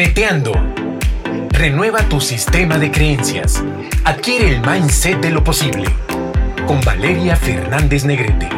Neteando. 0.00 0.52
Renueva 1.50 2.08
tu 2.08 2.22
sistema 2.22 2.78
de 2.78 2.90
creencias. 2.90 3.62
Adquiere 4.06 4.48
el 4.48 4.62
mindset 4.62 5.20
de 5.20 5.30
lo 5.30 5.44
posible. 5.44 5.90
Con 6.66 6.80
Valeria 6.80 7.36
Fernández 7.36 8.06
Negrete. 8.06 8.48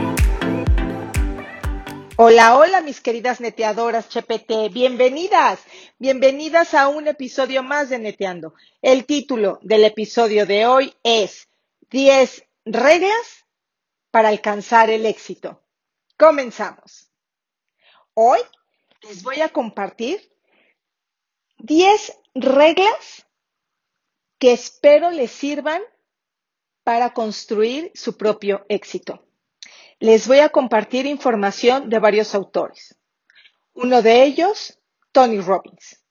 Hola, 2.15 2.57
hola 2.57 2.81
mis 2.81 3.01
queridas 3.01 3.41
neteadoras 3.41 4.09
Chepete, 4.09 4.69
bienvenidas, 4.69 5.59
bienvenidas 5.99 6.75
a 6.75 6.87
un 6.87 7.09
episodio 7.09 7.65
más 7.65 7.91
de 7.91 7.99
Neteando. 7.99 8.55
El 8.81 9.05
título 9.05 9.59
del 9.63 9.83
episodio 9.83 10.47
de 10.47 10.67
hoy 10.67 10.95
es 11.03 11.49
10 11.91 12.45
reglas 12.67 13.47
para 14.13 14.29
alcanzar 14.29 14.91
el 14.91 15.07
éxito. 15.07 15.61
Comenzamos. 16.17 17.11
Hoy 18.15 18.39
les 19.03 19.25
voy 19.25 19.41
a 19.41 19.49
compartir 19.49 20.32
10 21.63 22.19
reglas 22.35 23.27
que 24.39 24.53
espero 24.53 25.13
les 25.13 25.31
sirvan 25.31 25.81
para 26.83 27.15
construir 27.15 27.93
su 27.95 28.17
propio 28.17 28.67
éxito. 28.69 29.25
Les 30.01 30.27
voy 30.27 30.41
a 30.41 30.49
compartir 30.49 31.07
información 31.07 31.89
de 31.89 32.01
varios 32.01 32.35
autores. 32.35 32.99
Uno 33.75 34.03
de 34.03 34.25
ellos, 34.25 34.81
Tony 35.13 35.41
Robbins. 35.41 36.05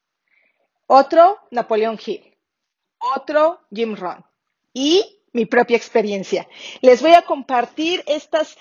Otro, 0.87 1.37
Napoleón 1.51 1.99
Hill. 2.03 2.37
Otro, 3.15 3.59
Jim 3.69 3.95
Rohn. 3.95 4.23
Y 4.73 5.21
mi 5.33 5.45
propia 5.45 5.75
experiencia. 5.75 6.47
Les 6.79 7.01
voy 7.01 7.13
a 7.13 7.23
compartir 7.23 8.03
estas 8.07 8.57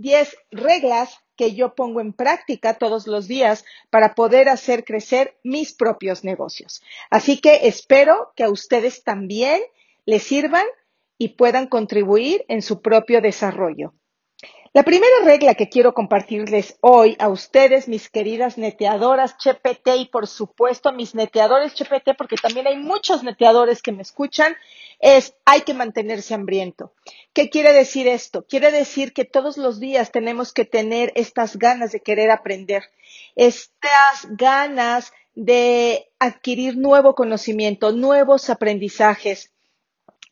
10 0.00 0.32
eh, 0.32 0.36
reglas 0.50 1.18
que 1.36 1.54
yo 1.54 1.74
pongo 1.74 2.00
en 2.00 2.12
práctica 2.12 2.74
todos 2.74 3.06
los 3.06 3.28
días 3.28 3.64
para 3.90 4.14
poder 4.14 4.48
hacer 4.48 4.84
crecer 4.84 5.38
mis 5.44 5.72
propios 5.72 6.24
negocios. 6.24 6.82
Así 7.10 7.40
que 7.40 7.68
espero 7.68 8.32
que 8.36 8.44
a 8.44 8.50
ustedes 8.50 9.04
también 9.04 9.60
les 10.04 10.22
sirvan 10.22 10.66
y 11.16 11.28
puedan 11.28 11.66
contribuir 11.66 12.44
en 12.48 12.62
su 12.62 12.82
propio 12.82 13.20
desarrollo. 13.20 13.94
La 14.72 14.84
primera 14.84 15.24
regla 15.24 15.56
que 15.56 15.68
quiero 15.68 15.94
compartirles 15.94 16.78
hoy 16.80 17.16
a 17.18 17.28
ustedes, 17.28 17.88
mis 17.88 18.08
queridas 18.08 18.56
neteadoras 18.56 19.36
CHPT 19.36 19.88
y 19.98 20.04
por 20.04 20.28
supuesto 20.28 20.88
a 20.90 20.92
mis 20.92 21.16
neteadores 21.16 21.74
CHPT, 21.74 22.10
porque 22.16 22.36
también 22.36 22.68
hay 22.68 22.76
muchos 22.76 23.24
neteadores 23.24 23.82
que 23.82 23.90
me 23.90 24.02
escuchan, 24.02 24.54
es 25.00 25.34
hay 25.44 25.62
que 25.62 25.74
mantenerse 25.74 26.34
hambriento. 26.34 26.92
¿Qué 27.32 27.50
quiere 27.50 27.72
decir 27.72 28.06
esto? 28.06 28.46
Quiere 28.46 28.70
decir 28.70 29.12
que 29.12 29.24
todos 29.24 29.56
los 29.56 29.80
días 29.80 30.12
tenemos 30.12 30.52
que 30.52 30.64
tener 30.64 31.10
estas 31.16 31.56
ganas 31.56 31.90
de 31.90 32.00
querer 32.00 32.30
aprender, 32.30 32.84
estas 33.34 34.28
ganas 34.36 35.12
de 35.34 36.12
adquirir 36.20 36.76
nuevo 36.76 37.16
conocimiento, 37.16 37.90
nuevos 37.90 38.48
aprendizajes, 38.50 39.50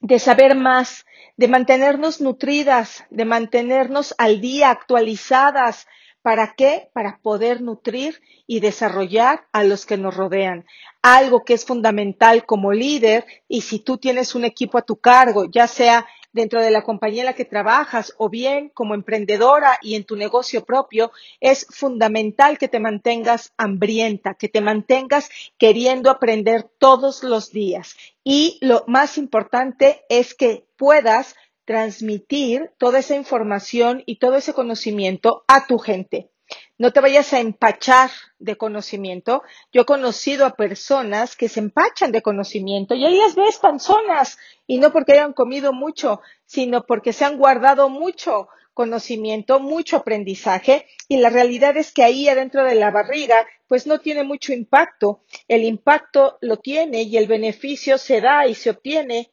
de 0.01 0.19
saber 0.19 0.55
más, 0.55 1.07
de 1.37 1.49
mantenernos 1.49 2.21
nutridas, 2.21 3.05
de 3.11 3.25
mantenernos 3.25 4.15
al 4.19 4.41
día, 4.41 4.71
actualizadas. 4.71 5.87
¿Para 6.23 6.55
qué? 6.57 6.91
Para 6.93 7.21
poder 7.23 7.63
nutrir 7.63 8.21
y 8.47 8.61
desarrollar 8.61 9.47
a 9.53 9.65
los 9.65 9.87
que 9.87 9.97
nos 9.97 10.17
rodean. 10.17 10.67
Algo 11.01 11.45
que 11.45 11.55
es 11.55 11.65
fundamental 11.65 12.45
como 12.45 12.73
líder 12.73 13.25
y 13.49 13.63
si 13.63 13.79
tú 13.79 13.99
tienes 13.99 14.35
un 14.35 14.45
equipo 14.45 14.79
a 14.79 14.83
tu 14.83 14.97
cargo, 14.97 15.47
ya 15.51 15.67
sea 15.67 16.07
dentro 16.33 16.63
de 16.63 16.71
la 16.71 16.83
compañía 16.83 17.23
en 17.23 17.27
la 17.27 17.33
que 17.35 17.45
trabajas 17.45 18.15
o 18.19 18.29
bien 18.29 18.71
como 18.71 18.95
emprendedora 18.95 19.79
y 19.83 19.95
en 19.95 20.05
tu 20.05 20.17
negocio 20.17 20.65
propio, 20.65 21.11
es 21.41 21.67
fundamental 21.71 22.59
que 22.59 22.69
te 22.69 22.81
mantengas 22.81 23.53
hambrienta, 23.57 24.35
que 24.35 24.49
te 24.49 24.61
mantengas 24.61 25.31
queriendo 25.59 26.11
aprender 26.11 26.65
todos 26.79 27.23
los 27.23 27.51
días. 27.51 27.97
Y 28.25 28.59
lo 28.61 28.85
más 28.87 29.19
importante 29.19 30.05
es 30.09 30.35
que 30.35 30.67
puedas 30.77 31.35
transmitir 31.65 32.71
toda 32.79 33.01
esa 33.01 33.15
información 33.15 34.03
y 34.07 34.17
todo 34.17 34.37
ese 34.37 34.55
conocimiento 34.55 35.45
a 35.49 35.67
tu 35.67 35.79
gente. 35.79 36.31
No 36.79 36.93
te 36.93 37.01
vayas 37.01 37.33
a 37.33 37.41
empachar 37.41 38.11
de 38.39 38.57
conocimiento. 38.57 39.43
Yo 39.73 39.83
he 39.83 39.85
conocido 39.85 40.47
a 40.47 40.55
personas 40.55 41.37
que 41.37 41.49
se 41.49 41.61
empachan 41.61 42.13
de 42.13 42.23
conocimiento 42.23 42.95
y 42.95 43.05
ahí 43.05 43.19
las 43.19 43.35
ves 43.35 43.59
panzonas 43.59 44.39
y 44.67 44.79
no 44.79 44.93
porque 44.93 45.13
hayan 45.13 45.33
comido 45.33 45.73
mucho, 45.73 46.21
sino 46.47 46.85
porque 46.85 47.13
se 47.13 47.25
han 47.25 47.39
guardado 47.39 47.89
mucho 47.89 48.49
conocimiento, 48.75 49.59
mucho 49.59 49.97
aprendizaje 49.97 50.87
y 51.09 51.17
la 51.17 51.31
realidad 51.31 51.77
es 51.77 51.93
que 51.93 52.05
ahí 52.05 52.29
adentro 52.29 52.63
de 52.63 52.77
la 52.77 52.93
barriga 52.93 53.45
pues 53.67 53.89
no 53.89 53.99
tiene 53.99 54.23
mucho 54.23 54.53
impacto. 54.53 55.25
El 55.49 55.65
impacto 55.65 56.39
lo 56.41 56.59
tiene 56.59 57.03
y 57.03 57.17
el 57.17 57.27
beneficio 57.27 57.99
se 57.99 58.21
da 58.21 58.47
y 58.47 58.55
se 58.55 58.71
obtiene 58.71 59.33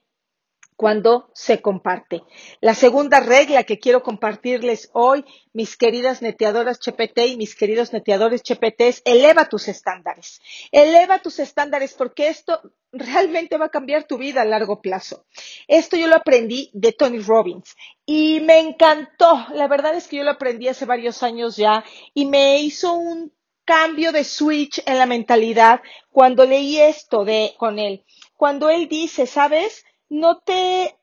cuando 0.76 1.30
se 1.34 1.62
comparte. 1.62 2.24
La 2.60 2.74
segunda 2.74 3.20
regla 3.20 3.64
que 3.64 3.80
quiero 3.80 4.04
compartirles 4.04 4.90
hoy, 4.94 5.24
mis 5.54 5.78
queridas 5.78 6.22
neteadoras 6.22 6.80
CHPT 6.80 7.20
y 7.28 7.38
mis 7.38 7.56
queridos 7.56 7.94
neteadores 7.94 8.44
CHPT, 8.44 8.82
es 8.82 9.02
eleva 9.06 9.48
tus 9.48 9.68
estándares. 9.68 10.42
Eleva 10.72 11.20
tus 11.20 11.40
estándares 11.40 11.94
porque 11.94 12.28
esto 12.28 12.60
realmente 12.92 13.58
va 13.58 13.66
a 13.66 13.70
cambiar 13.70 14.06
tu 14.06 14.18
vida 14.18 14.42
a 14.42 14.46
largo 14.46 14.82
plazo. 14.82 15.26
Esto 15.68 15.96
yo 15.98 16.08
lo 16.08 16.16
aprendí 16.16 16.70
de 16.74 16.92
Tony 16.92 17.20
Robbins 17.20 17.76
y 18.06 18.42
me 18.42 18.60
encantó. 18.60 19.46
La 19.54 19.68
verdad 19.68 19.96
es 19.96 20.08
que 20.08 20.18
yo 20.18 20.24
lo 20.24 20.32
aprendí 20.32 20.68
hace 20.68 20.86
varios 20.86 21.24
años 21.24 21.56
ya 21.56 21.86
y 22.14 22.26
me 22.26 22.60
hizo 22.62 22.94
un 22.94 23.34
cambio 23.66 24.12
de 24.12 24.24
switch 24.24 24.82
en 24.86 25.00
la 25.00 25.08
mentalidad 25.08 25.82
cuando 26.12 26.46
leí 26.46 26.80
esto 26.80 27.26
de 27.26 27.56
con 27.58 27.80
él. 27.80 28.04
Cuando 28.38 28.70
él 28.70 28.88
dice, 28.88 29.26
¿sabes? 29.26 29.86
No 30.10 30.40
te 30.40 30.98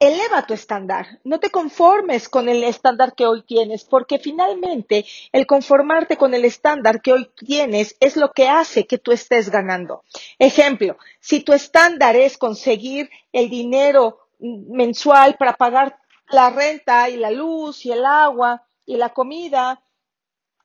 eleva 0.00 0.46
tu 0.46 0.54
estándar, 0.54 1.20
no 1.24 1.40
te 1.40 1.50
conformes 1.50 2.28
con 2.28 2.48
el 2.48 2.62
estándar 2.62 3.14
que 3.14 3.26
hoy 3.26 3.42
tienes, 3.42 3.84
porque 3.84 4.18
finalmente 4.18 5.04
el 5.32 5.46
conformarte 5.46 6.16
con 6.16 6.34
el 6.34 6.44
estándar 6.44 7.02
que 7.02 7.12
hoy 7.12 7.30
tienes 7.36 7.96
es 7.98 8.16
lo 8.16 8.30
que 8.30 8.48
hace 8.48 8.86
que 8.86 8.98
tú 8.98 9.10
estés 9.10 9.50
ganando. 9.50 10.04
Ejemplo, 10.38 10.96
si 11.20 11.40
tu 11.40 11.52
estándar 11.52 12.14
es 12.14 12.38
conseguir 12.38 13.10
el 13.32 13.50
dinero 13.50 14.28
mensual 14.38 15.36
para 15.36 15.54
pagar 15.54 15.98
la 16.28 16.50
renta 16.50 17.08
y 17.10 17.16
la 17.16 17.30
luz 17.30 17.84
y 17.84 17.90
el 17.90 18.04
agua 18.04 18.66
y 18.86 18.96
la 18.96 19.12
comida 19.12 19.82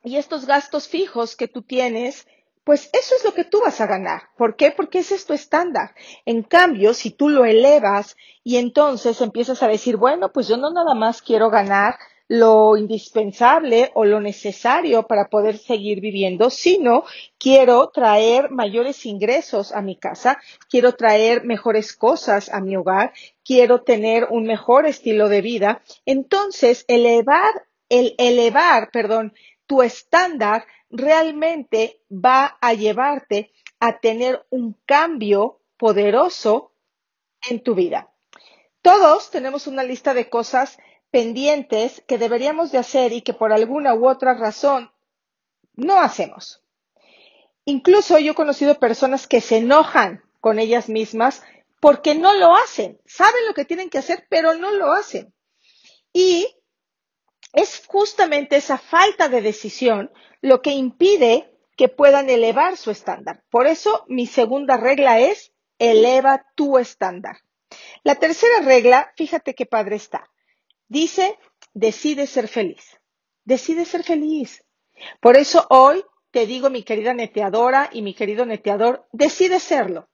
y 0.04 0.16
estos 0.16 0.46
gastos 0.46 0.86
fijos 0.86 1.34
que 1.34 1.48
tú 1.48 1.62
tienes, 1.62 2.28
pues 2.64 2.88
eso 2.92 3.14
es 3.16 3.24
lo 3.24 3.34
que 3.34 3.44
tú 3.44 3.60
vas 3.60 3.80
a 3.80 3.86
ganar. 3.86 4.22
¿Por 4.36 4.56
qué? 4.56 4.70
Porque 4.70 5.00
ese 5.00 5.14
es 5.14 5.26
tu 5.26 5.34
estándar. 5.34 5.94
En 6.24 6.42
cambio, 6.42 6.94
si 6.94 7.10
tú 7.10 7.28
lo 7.28 7.44
elevas 7.44 8.16
y 8.42 8.56
entonces 8.56 9.20
empiezas 9.20 9.62
a 9.62 9.68
decir, 9.68 9.96
bueno, 9.96 10.32
pues 10.32 10.48
yo 10.48 10.56
no 10.56 10.70
nada 10.72 10.94
más 10.94 11.20
quiero 11.20 11.50
ganar 11.50 11.96
lo 12.26 12.76
indispensable 12.78 13.90
o 13.94 14.06
lo 14.06 14.18
necesario 14.18 15.06
para 15.06 15.28
poder 15.28 15.58
seguir 15.58 16.00
viviendo, 16.00 16.48
sino 16.48 17.04
quiero 17.38 17.90
traer 17.90 18.50
mayores 18.50 19.04
ingresos 19.04 19.72
a 19.72 19.82
mi 19.82 19.96
casa, 19.96 20.38
quiero 20.70 20.92
traer 20.92 21.44
mejores 21.44 21.94
cosas 21.94 22.48
a 22.48 22.60
mi 22.60 22.76
hogar, 22.76 23.12
quiero 23.44 23.82
tener 23.82 24.28
un 24.30 24.44
mejor 24.44 24.86
estilo 24.86 25.28
de 25.28 25.42
vida. 25.42 25.82
Entonces, 26.06 26.86
elevar, 26.88 27.66
el 27.90 28.14
elevar, 28.16 28.90
perdón, 28.90 29.34
tu 29.66 29.82
estándar 29.82 30.64
realmente 30.94 32.00
va 32.10 32.56
a 32.60 32.72
llevarte 32.72 33.52
a 33.80 33.98
tener 33.98 34.46
un 34.50 34.76
cambio 34.86 35.60
poderoso 35.76 36.72
en 37.50 37.62
tu 37.62 37.74
vida. 37.74 38.10
Todos 38.80 39.30
tenemos 39.30 39.66
una 39.66 39.82
lista 39.82 40.14
de 40.14 40.30
cosas 40.30 40.78
pendientes 41.10 42.02
que 42.06 42.18
deberíamos 42.18 42.70
de 42.72 42.78
hacer 42.78 43.12
y 43.12 43.22
que 43.22 43.34
por 43.34 43.52
alguna 43.52 43.94
u 43.94 44.08
otra 44.08 44.34
razón 44.34 44.90
no 45.74 46.00
hacemos. 46.00 46.62
Incluso 47.64 48.18
yo 48.18 48.32
he 48.32 48.36
conocido 48.36 48.78
personas 48.78 49.26
que 49.26 49.40
se 49.40 49.58
enojan 49.58 50.22
con 50.40 50.58
ellas 50.58 50.88
mismas 50.88 51.42
porque 51.80 52.14
no 52.14 52.34
lo 52.34 52.54
hacen. 52.54 53.00
Saben 53.06 53.46
lo 53.46 53.54
que 53.54 53.64
tienen 53.64 53.90
que 53.90 53.98
hacer, 53.98 54.26
pero 54.28 54.54
no 54.54 54.70
lo 54.70 54.92
hacen. 54.92 55.34
Y 56.12 56.46
es 57.52 57.84
justamente 57.86 58.56
esa 58.56 58.78
falta 58.78 59.28
de 59.28 59.40
decisión 59.40 60.10
lo 60.44 60.60
que 60.60 60.72
impide 60.72 61.50
que 61.74 61.88
puedan 61.88 62.28
elevar 62.28 62.76
su 62.76 62.90
estándar. 62.90 63.42
Por 63.48 63.66
eso 63.66 64.04
mi 64.08 64.26
segunda 64.26 64.76
regla 64.76 65.18
es 65.18 65.54
eleva 65.78 66.44
tu 66.54 66.76
estándar. 66.76 67.38
La 68.02 68.16
tercera 68.16 68.60
regla, 68.60 69.10
fíjate 69.16 69.54
qué 69.54 69.64
padre 69.64 69.96
está. 69.96 70.30
Dice, 70.86 71.38
decide 71.72 72.26
ser 72.26 72.48
feliz. 72.48 73.00
Decide 73.44 73.86
ser 73.86 74.04
feliz. 74.04 74.62
Por 75.18 75.38
eso 75.38 75.66
hoy 75.70 76.04
te 76.30 76.44
digo, 76.44 76.68
mi 76.68 76.82
querida 76.82 77.14
neteadora 77.14 77.88
y 77.90 78.02
mi 78.02 78.12
querido 78.12 78.44
neteador, 78.44 79.08
decide 79.12 79.60
serlo. 79.60 80.10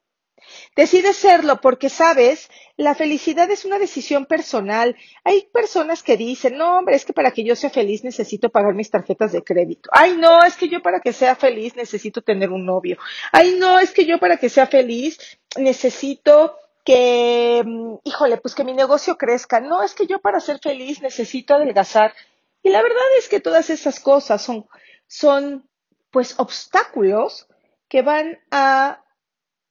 Decides 0.76 1.16
serlo 1.16 1.60
porque 1.60 1.88
sabes, 1.88 2.50
la 2.76 2.94
felicidad 2.94 3.50
es 3.50 3.64
una 3.64 3.78
decisión 3.78 4.26
personal. 4.26 4.96
Hay 5.25 5.48
personas 5.52 6.02
que 6.02 6.16
dicen, 6.16 6.56
no, 6.56 6.78
hombre, 6.78 6.96
es 6.96 7.04
que 7.04 7.12
para 7.12 7.31
que 7.31 7.44
yo 7.44 7.56
sea 7.56 7.70
feliz 7.70 8.04
necesito 8.04 8.50
pagar 8.50 8.75
mis 8.75 8.90
tarjetas 8.90 9.32
de 9.32 9.42
crédito. 9.42 9.90
Ay, 9.92 10.16
no, 10.16 10.42
es 10.44 10.56
que 10.56 10.69
yo 10.69 10.82
para 10.82 11.00
que 11.00 11.12
sea 11.12 11.37
feliz 11.37 11.76
necesito 11.76 12.22
tener 12.22 12.50
un 12.50 12.64
novio. 12.64 12.98
Ay, 13.32 13.56
no, 13.58 13.78
es 13.78 13.92
que 13.92 14.06
yo 14.06 14.19
para 14.19 14.37
que 14.37 14.48
sea 14.48 14.66
feliz 14.66 15.19
necesito 15.56 16.56
que, 16.84 17.62
mm, 17.64 17.96
híjole, 18.04 18.38
pues 18.38 18.54
que 18.54 18.64
mi 18.64 18.72
negocio 18.72 19.16
crezca. 19.16 19.60
No, 19.60 19.82
es 19.82 19.94
que 19.94 20.06
yo 20.06 20.20
para 20.20 20.40
ser 20.40 20.58
feliz 20.58 21.02
necesito 21.02 21.54
adelgazar. 21.54 22.14
Y 22.62 22.70
la 22.70 22.82
verdad 22.82 22.98
es 23.19 23.28
que 23.28 23.40
todas 23.40 23.70
esas 23.70 24.00
cosas 24.00 24.42
son, 24.42 24.66
son, 25.06 25.69
pues, 26.10 26.34
obstáculos 26.38 27.46
que 27.88 28.02
van 28.02 28.38
a 28.50 29.04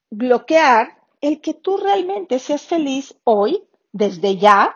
bloquear 0.09 0.97
el 1.21 1.41
que 1.41 1.53
tú 1.53 1.77
realmente 1.77 2.39
seas 2.39 2.63
feliz 2.63 3.15
hoy, 3.23 3.63
desde 3.91 4.37
ya, 4.37 4.75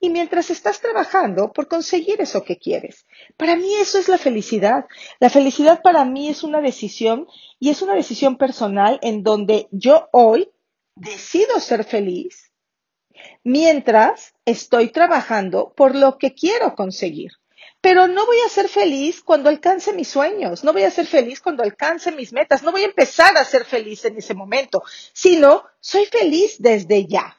y 0.00 0.08
mientras 0.08 0.50
estás 0.50 0.80
trabajando 0.80 1.52
por 1.52 1.68
conseguir 1.68 2.20
eso 2.20 2.42
que 2.42 2.58
quieres. 2.58 3.06
Para 3.36 3.54
mí 3.56 3.74
eso 3.74 3.98
es 3.98 4.08
la 4.08 4.16
felicidad. 4.16 4.86
La 5.18 5.28
felicidad 5.28 5.82
para 5.82 6.04
mí 6.06 6.28
es 6.28 6.42
una 6.42 6.62
decisión 6.62 7.26
y 7.58 7.68
es 7.68 7.82
una 7.82 7.94
decisión 7.94 8.38
personal 8.38 8.98
en 9.02 9.22
donde 9.22 9.68
yo 9.70 10.08
hoy 10.12 10.50
decido 10.94 11.60
ser 11.60 11.84
feliz 11.84 12.50
mientras 13.44 14.34
estoy 14.46 14.88
trabajando 14.88 15.74
por 15.76 15.94
lo 15.94 16.16
que 16.16 16.34
quiero 16.34 16.74
conseguir. 16.74 17.32
Pero 17.80 18.06
no 18.06 18.26
voy 18.26 18.36
a 18.44 18.48
ser 18.50 18.68
feliz 18.68 19.22
cuando 19.22 19.48
alcance 19.48 19.92
mis 19.92 20.08
sueños, 20.08 20.64
no 20.64 20.72
voy 20.72 20.82
a 20.82 20.90
ser 20.90 21.06
feliz 21.06 21.40
cuando 21.40 21.62
alcance 21.62 22.12
mis 22.12 22.32
metas, 22.32 22.62
no 22.62 22.72
voy 22.72 22.82
a 22.82 22.86
empezar 22.86 23.36
a 23.38 23.44
ser 23.44 23.64
feliz 23.64 24.04
en 24.04 24.18
ese 24.18 24.34
momento, 24.34 24.82
sino 25.12 25.64
soy 25.80 26.04
feliz 26.06 26.56
desde 26.58 27.06
ya. 27.06 27.36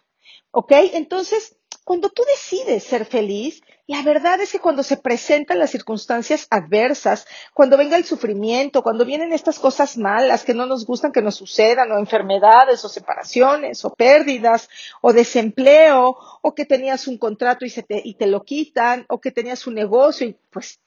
¿Ok? 0.52 0.72
Entonces, 0.94 1.56
cuando 1.84 2.10
tú 2.10 2.24
decides 2.28 2.84
ser 2.84 3.06
feliz, 3.06 3.62
la 3.88 4.04
verdad 4.04 4.40
es 4.40 4.52
que 4.52 4.60
cuando 4.60 4.84
se 4.84 4.98
presentan 4.98 5.58
las 5.58 5.72
circunstancias 5.72 6.46
adversas, 6.52 7.26
cuando 7.54 7.76
venga 7.76 7.98
el 7.98 8.06
sufrimiento, 8.06 8.84
cuando 8.84 9.04
vienen 9.04 9.34
estas 9.34 9.58
cosas 9.58 9.98
malas 9.98 10.44
que 10.44 10.54
no 10.54 10.68
nos 10.68 10.86
gustan 10.86 11.12
que 11.12 11.24
nos 11.24 11.36
sucedan, 11.36 11.92
o 11.92 11.98
enfermedades, 11.98 12.86
o 12.86 12.90
separaciones, 12.90 13.84
o 13.84 13.94
pérdidas, 13.94 14.70
o 15.02 15.12
desempleo, 15.12 16.18
o 16.42 16.54
que 16.54 16.66
tenías 16.66 17.08
un 17.08 17.18
contrato 17.18 17.66
y, 17.66 17.70
se 17.70 17.82
te, 17.82 18.00
y 18.04 18.14
te 18.14 18.28
lo 18.28 18.44
quitan, 18.44 19.06
o 19.10 19.20
que 19.20 19.32
tenías 19.32 19.66
un 19.66 19.74
negocio 19.74 20.28
y 20.28 20.38
pues 20.52 20.80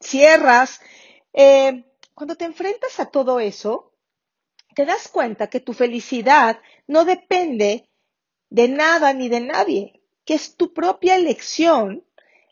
cierras, 0.00 0.80
eh, 1.32 1.84
cuando 2.14 2.36
te 2.36 2.44
enfrentas 2.44 3.00
a 3.00 3.06
todo 3.06 3.40
eso, 3.40 3.92
te 4.76 4.86
das 4.86 5.08
cuenta 5.08 5.48
que 5.48 5.60
tu 5.60 5.72
felicidad 5.72 6.60
no 6.86 7.04
depende 7.04 7.90
de 8.48 8.68
nada 8.68 9.12
ni 9.12 9.28
de 9.28 9.40
nadie 9.40 9.95
que 10.26 10.34
es 10.34 10.56
tu 10.56 10.74
propia 10.74 11.16
elección 11.16 12.04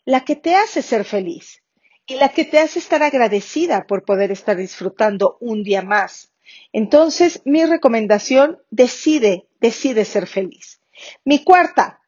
la 0.05 0.21
que 0.21 0.35
te 0.35 0.55
hace 0.55 0.81
ser 0.81 1.03
feliz 1.05 1.61
y 2.07 2.15
la 2.15 2.29
que 2.29 2.45
te 2.45 2.57
hace 2.57 2.79
estar 2.79 3.03
agradecida 3.03 3.85
por 3.85 4.05
poder 4.05 4.31
estar 4.31 4.57
disfrutando 4.57 5.37
un 5.41 5.63
día 5.63 5.81
más. 5.81 6.31
Entonces, 6.71 7.41
mi 7.45 7.65
recomendación, 7.65 8.61
decide, 8.69 9.47
decide 9.59 10.05
ser 10.05 10.27
feliz. 10.27 10.79
Mi 11.23 11.43
cuarta, 11.43 12.01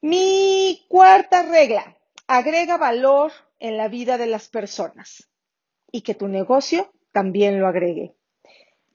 mi 0.00 0.86
cuarta 0.88 1.42
regla, 1.42 1.98
agrega 2.26 2.76
valor 2.76 3.32
en 3.58 3.76
la 3.76 3.88
vida 3.88 4.16
de 4.16 4.26
las 4.26 4.48
personas 4.48 5.28
y 5.90 6.02
que 6.02 6.14
tu 6.14 6.28
negocio 6.28 6.92
también 7.12 7.60
lo 7.60 7.66
agregue. 7.66 8.14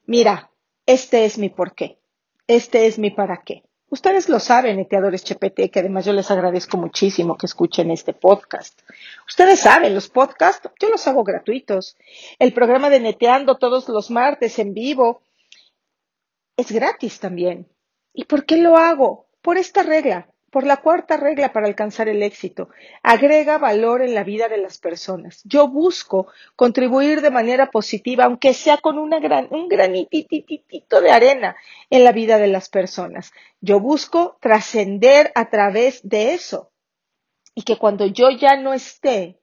Mira, 0.06 0.50
este 0.86 1.24
es 1.24 1.38
mi 1.38 1.50
porqué, 1.50 2.00
este 2.46 2.86
es 2.86 2.98
mi 2.98 3.10
para 3.10 3.42
qué. 3.44 3.62
Ustedes 3.92 4.30
lo 4.30 4.40
saben, 4.40 4.78
neteadores 4.78 5.22
Chepete, 5.22 5.70
que 5.70 5.80
además 5.80 6.06
yo 6.06 6.14
les 6.14 6.30
agradezco 6.30 6.78
muchísimo 6.78 7.36
que 7.36 7.44
escuchen 7.44 7.90
este 7.90 8.14
podcast. 8.14 8.80
Ustedes 9.28 9.60
saben, 9.60 9.94
los 9.94 10.08
podcasts 10.08 10.66
yo 10.80 10.88
los 10.88 11.06
hago 11.06 11.22
gratuitos. 11.24 11.98
El 12.38 12.54
programa 12.54 12.88
de 12.88 13.00
Neteando 13.00 13.58
todos 13.58 13.90
los 13.90 14.10
martes 14.10 14.58
en 14.58 14.72
vivo 14.72 15.20
es 16.56 16.72
gratis 16.72 17.20
también. 17.20 17.68
¿Y 18.14 18.24
por 18.24 18.46
qué 18.46 18.56
lo 18.56 18.78
hago? 18.78 19.26
Por 19.42 19.58
esta 19.58 19.82
regla 19.82 20.31
por 20.52 20.66
la 20.66 20.76
cuarta 20.76 21.16
regla 21.16 21.50
para 21.50 21.66
alcanzar 21.66 22.10
el 22.10 22.22
éxito, 22.22 22.68
agrega 23.02 23.56
valor 23.56 24.02
en 24.02 24.14
la 24.14 24.22
vida 24.22 24.48
de 24.48 24.58
las 24.58 24.76
personas. 24.76 25.40
Yo 25.44 25.66
busco 25.66 26.26
contribuir 26.56 27.22
de 27.22 27.30
manera 27.30 27.70
positiva, 27.70 28.24
aunque 28.24 28.52
sea 28.52 28.76
con 28.76 28.98
una 28.98 29.18
gran, 29.18 29.48
un 29.50 29.66
granitito 29.66 31.00
de 31.00 31.10
arena 31.10 31.56
en 31.88 32.04
la 32.04 32.12
vida 32.12 32.36
de 32.36 32.48
las 32.48 32.68
personas. 32.68 33.32
Yo 33.62 33.80
busco 33.80 34.36
trascender 34.42 35.32
a 35.34 35.48
través 35.48 36.06
de 36.06 36.34
eso. 36.34 36.70
Y 37.54 37.62
que 37.62 37.78
cuando 37.78 38.04
yo 38.04 38.28
ya 38.28 38.60
no 38.60 38.74
esté, 38.74 39.40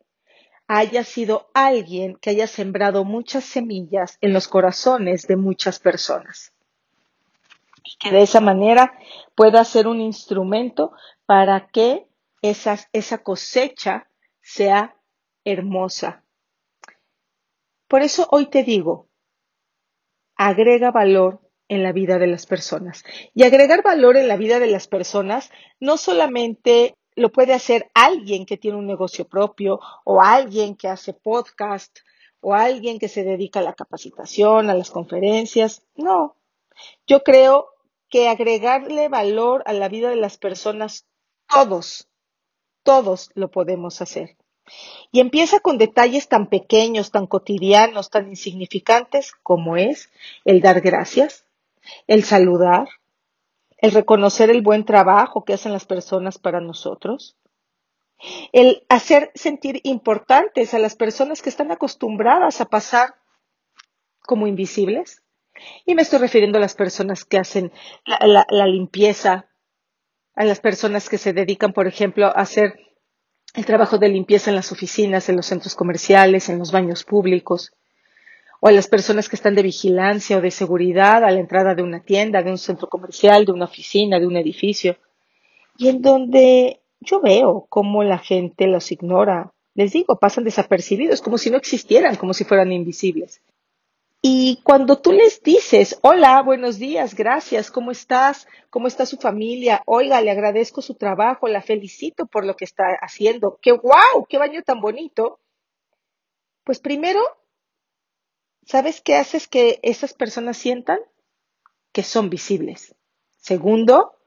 haya 0.68 1.04
sido 1.04 1.50
alguien 1.56 2.18
que 2.22 2.30
haya 2.30 2.46
sembrado 2.46 3.04
muchas 3.04 3.46
semillas 3.46 4.20
en 4.22 4.32
los 4.32 4.48
corazones 4.48 5.26
de 5.26 5.38
muchas 5.38 5.80
personas 5.80 6.54
y 7.90 7.98
que 7.98 8.12
de 8.12 8.22
esa 8.22 8.40
manera 8.40 8.94
pueda 9.36 9.64
ser 9.66 9.88
un 9.88 10.00
instrumento 10.00 10.92
para 11.26 11.68
que 11.68 12.08
esa 12.42 13.24
cosecha 13.24 14.10
sea 14.42 14.96
hermosa. 15.44 16.24
Por 17.88 18.02
eso 18.02 18.28
hoy 18.32 18.46
te 18.48 18.64
digo, 18.64 19.08
agrega 20.36 20.92
valor 20.92 21.42
en 21.68 21.84
la 21.84 21.92
vida 21.92 22.20
de 22.20 22.28
las 22.28 22.46
personas. 22.46 23.04
Y 23.34 23.44
agregar 23.44 23.84
valor 23.84 24.18
en 24.18 24.28
la 24.28 24.38
vida 24.38 24.60
de 24.60 24.68
las 24.68 24.88
personas 24.88 25.52
no 25.80 25.98
solamente 25.98 26.96
lo 27.16 27.32
puede 27.32 27.54
hacer 27.54 27.90
alguien 27.94 28.46
que 28.46 28.58
tiene 28.58 28.78
un 28.78 28.88
negocio 28.88 29.28
propio 29.28 29.80
o 30.06 30.22
alguien 30.22 30.76
que 30.76 30.88
hace 30.88 31.14
podcast 31.14 32.00
o 32.42 32.54
alguien 32.54 33.00
que 33.00 33.10
se 33.10 33.24
dedica 33.24 33.60
a 33.60 33.64
la 33.64 33.74
capacitación, 33.74 34.70
a 34.70 34.74
las 34.74 34.92
conferencias. 34.92 35.84
No, 35.96 36.38
yo 37.06 37.24
creo 37.24 37.70
que 38.10 38.28
agregarle 38.28 39.08
valor 39.08 39.64
a 39.66 39.74
la 39.74 39.90
vida 39.90 40.10
de 40.10 40.16
las 40.16 40.38
personas, 40.38 41.06
todos, 41.48 42.08
todos 42.84 43.32
lo 43.36 43.52
podemos 43.52 44.02
hacer. 44.02 44.38
Y 45.12 45.20
empieza 45.20 45.60
con 45.60 45.78
detalles 45.78 46.28
tan 46.28 46.48
pequeños, 46.48 47.12
tan 47.12 47.28
cotidianos, 47.28 48.10
tan 48.10 48.30
insignificantes 48.30 49.34
como 49.44 49.78
es 49.78 50.10
el 50.46 50.62
dar 50.62 50.82
gracias, 50.82 51.46
el 52.08 52.24
saludar, 52.24 52.88
el 53.78 53.92
reconocer 53.92 54.50
el 54.50 54.62
buen 54.62 54.86
trabajo 54.86 55.44
que 55.44 55.54
hacen 55.54 55.72
las 55.72 55.86
personas 55.86 56.38
para 56.38 56.62
nosotros, 56.62 57.36
el 58.52 58.86
hacer 58.90 59.32
sentir 59.34 59.80
importantes 59.84 60.74
a 60.74 60.80
las 60.80 60.96
personas 60.96 61.42
que 61.42 61.50
están 61.50 61.72
acostumbradas 61.72 62.60
a 62.62 62.66
pasar 62.66 63.16
como 64.22 64.46
invisibles, 64.46 65.24
y 65.86 65.96
me 65.96 66.02
estoy 66.02 66.20
refiriendo 66.20 66.58
a 66.58 66.62
las 66.62 66.76
personas 66.76 67.26
que 67.26 67.38
hacen 67.38 67.72
la, 68.06 68.66
limpieza, 68.68 69.50
a 70.36 70.46
las 70.46 70.60
personas 70.60 71.10
que 71.10 71.18
se 71.18 71.34
dedican, 71.34 71.74
por 71.74 71.88
ejemplo, 71.88 72.28
a 72.28 72.32
hacer 72.32 72.80
el 73.56 73.66
trabajo 73.66 73.98
de 73.98 74.10
limpieza 74.10 74.52
en 74.52 74.56
las 74.56 74.72
oficinas, 74.72 75.30
en 75.30 75.36
los 75.36 75.48
centros 75.48 75.76
comerciales, 75.76 76.50
en 76.50 76.60
los 76.60 76.72
baños 76.72 77.04
públicos, 77.04 77.72
o 78.62 78.68
a 78.68 78.72
las 78.72 78.88
personas 78.88 79.30
que 79.30 79.36
están 79.36 79.56
de 79.56 79.64
vigilancia 79.64 80.38
o 80.38 80.42
de 80.42 80.52
seguridad 80.52 81.24
a 81.24 81.32
la 81.32 81.40
entrada 81.40 81.76
de 81.76 81.84
una 81.84 82.02
tienda, 82.02 82.44
de 82.44 82.52
un 82.52 82.58
centro 82.58 82.88
comercial, 82.88 83.46
de 83.46 83.54
una 83.54 83.66
oficina, 83.66 84.20
de 84.20 84.28
un 84.28 84.38
edificio, 84.38 84.98
y 85.78 85.88
en 85.88 86.02
donde 86.02 86.82
yo 87.00 87.22
veo 87.22 87.66
cómo 87.70 88.04
la 88.04 88.18
gente 88.18 88.68
los 88.68 88.92
ignora. 88.92 89.54
Les 89.74 89.94
digo, 89.94 90.20
pasan 90.20 90.44
desapercibidos, 90.44 91.22
como 91.22 91.38
si 91.38 91.50
no 91.50 91.58
existieran, 91.58 92.16
como 92.18 92.34
si 92.34 92.44
fueran 92.44 92.72
invisibles. 92.72 93.42
Y 94.22 94.62
cuando 94.64 95.00
tú 95.00 95.14
les 95.14 95.42
dices, 95.44 95.98
hola, 96.02 96.42
buenos 96.42 96.78
días, 96.78 97.16
gracias, 97.16 97.72
¿cómo 97.72 97.92
estás? 97.92 98.48
¿Cómo 98.70 98.88
está 98.88 99.06
su 99.06 99.16
familia? 99.16 99.82
Oiga, 99.86 100.20
le 100.20 100.30
agradezco 100.30 100.82
su 100.82 100.96
trabajo, 100.96 101.48
la 101.48 101.62
felicito 101.62 102.26
por 102.26 102.46
lo 102.46 102.58
que 102.58 102.66
está 102.66 102.84
haciendo. 103.02 103.60
¡Qué 103.62 103.72
guau! 103.72 104.26
¡Qué 104.28 104.38
baño 104.38 104.62
tan 104.64 104.82
bonito! 104.82 105.40
Pues 106.66 106.80
primero, 106.80 107.22
¿sabes 108.66 109.00
qué 109.00 109.16
haces 109.16 109.48
que 109.48 109.80
esas 109.84 110.14
personas 110.14 110.58
sientan? 110.58 111.00
Que 111.94 112.04
son 112.04 112.30
visibles. 112.30 112.94
Segundo, 113.38 114.18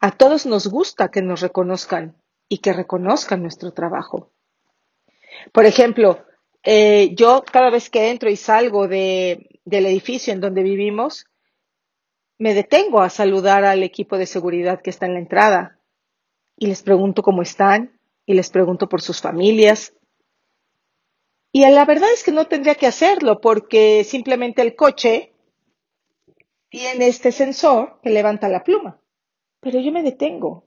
a 0.00 0.10
todos 0.10 0.44
nos 0.44 0.66
gusta 0.66 1.12
que 1.12 1.22
nos 1.22 1.40
reconozcan 1.40 2.20
y 2.48 2.58
que 2.58 2.72
reconozcan 2.72 3.42
nuestro 3.42 3.72
trabajo. 3.72 4.32
Por 5.52 5.66
ejemplo, 5.66 6.26
eh, 6.64 7.14
yo 7.14 7.44
cada 7.44 7.68
vez 7.68 7.90
que 7.90 8.10
entro 8.10 8.30
y 8.30 8.36
salgo 8.36 8.88
del 8.88 9.46
edificio 9.66 10.32
en 10.32 10.40
donde 10.40 10.62
vivimos, 10.62 11.26
me 12.38 12.54
detengo 12.54 13.02
a 13.02 13.10
saludar 13.10 13.64
al 13.64 13.82
equipo 13.82 14.16
de 14.16 14.26
seguridad 14.26 14.80
que 14.80 14.90
está 14.90 15.04
en 15.04 15.14
la 15.14 15.20
entrada 15.20 15.78
y 16.56 16.66
les 16.66 16.82
pregunto 16.82 17.22
cómo 17.22 17.42
están 17.42 18.00
y 18.24 18.32
les 18.32 18.48
pregunto 18.50 18.88
por 18.88 19.02
sus 19.02 19.20
familias. 19.20 19.94
Y 21.52 21.60
la 21.70 21.84
verdad 21.84 22.10
es 22.12 22.24
que 22.24 22.32
no 22.32 22.46
tendría 22.46 22.74
que 22.76 22.86
hacerlo 22.86 23.40
porque 23.40 24.02
simplemente 24.02 24.62
el 24.62 24.74
coche 24.74 25.34
tiene 26.70 27.08
este 27.08 27.30
sensor 27.30 28.00
que 28.02 28.10
levanta 28.10 28.48
la 28.48 28.64
pluma. 28.64 29.00
Pero 29.60 29.80
yo 29.80 29.92
me 29.92 30.02
detengo. 30.02 30.64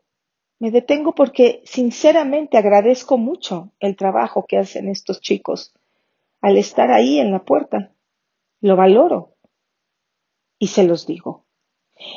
Me 0.60 0.72
detengo 0.72 1.14
porque 1.14 1.62
sinceramente 1.66 2.58
agradezco 2.58 3.18
mucho 3.18 3.74
el 3.80 3.96
trabajo 3.96 4.46
que 4.48 4.58
hacen 4.58 4.88
estos 4.88 5.22
chicos 5.22 5.74
al 6.42 6.58
estar 6.58 6.92
ahí 6.92 7.20
en 7.20 7.32
la 7.32 7.44
puerta. 7.44 7.94
Lo 8.62 8.76
valoro. 8.76 9.36
Y 10.60 10.68
se 10.68 10.84
los 10.84 11.06
digo. 11.06 11.46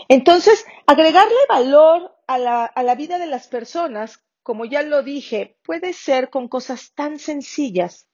Entonces, 0.09 0.65
agregarle 0.87 1.35
valor 1.49 2.17
a 2.27 2.39
la, 2.39 2.65
a 2.65 2.83
la 2.83 2.95
vida 2.95 3.19
de 3.19 3.27
las 3.27 3.49
personas, 3.49 4.25
como 4.43 4.65
ya 4.65 4.83
lo 4.83 5.03
dije, 5.03 5.57
puede 5.63 5.93
ser 5.93 6.31
con 6.31 6.49
cosas 6.49 6.93
tan 6.95 7.19
sencillas. 7.19 8.09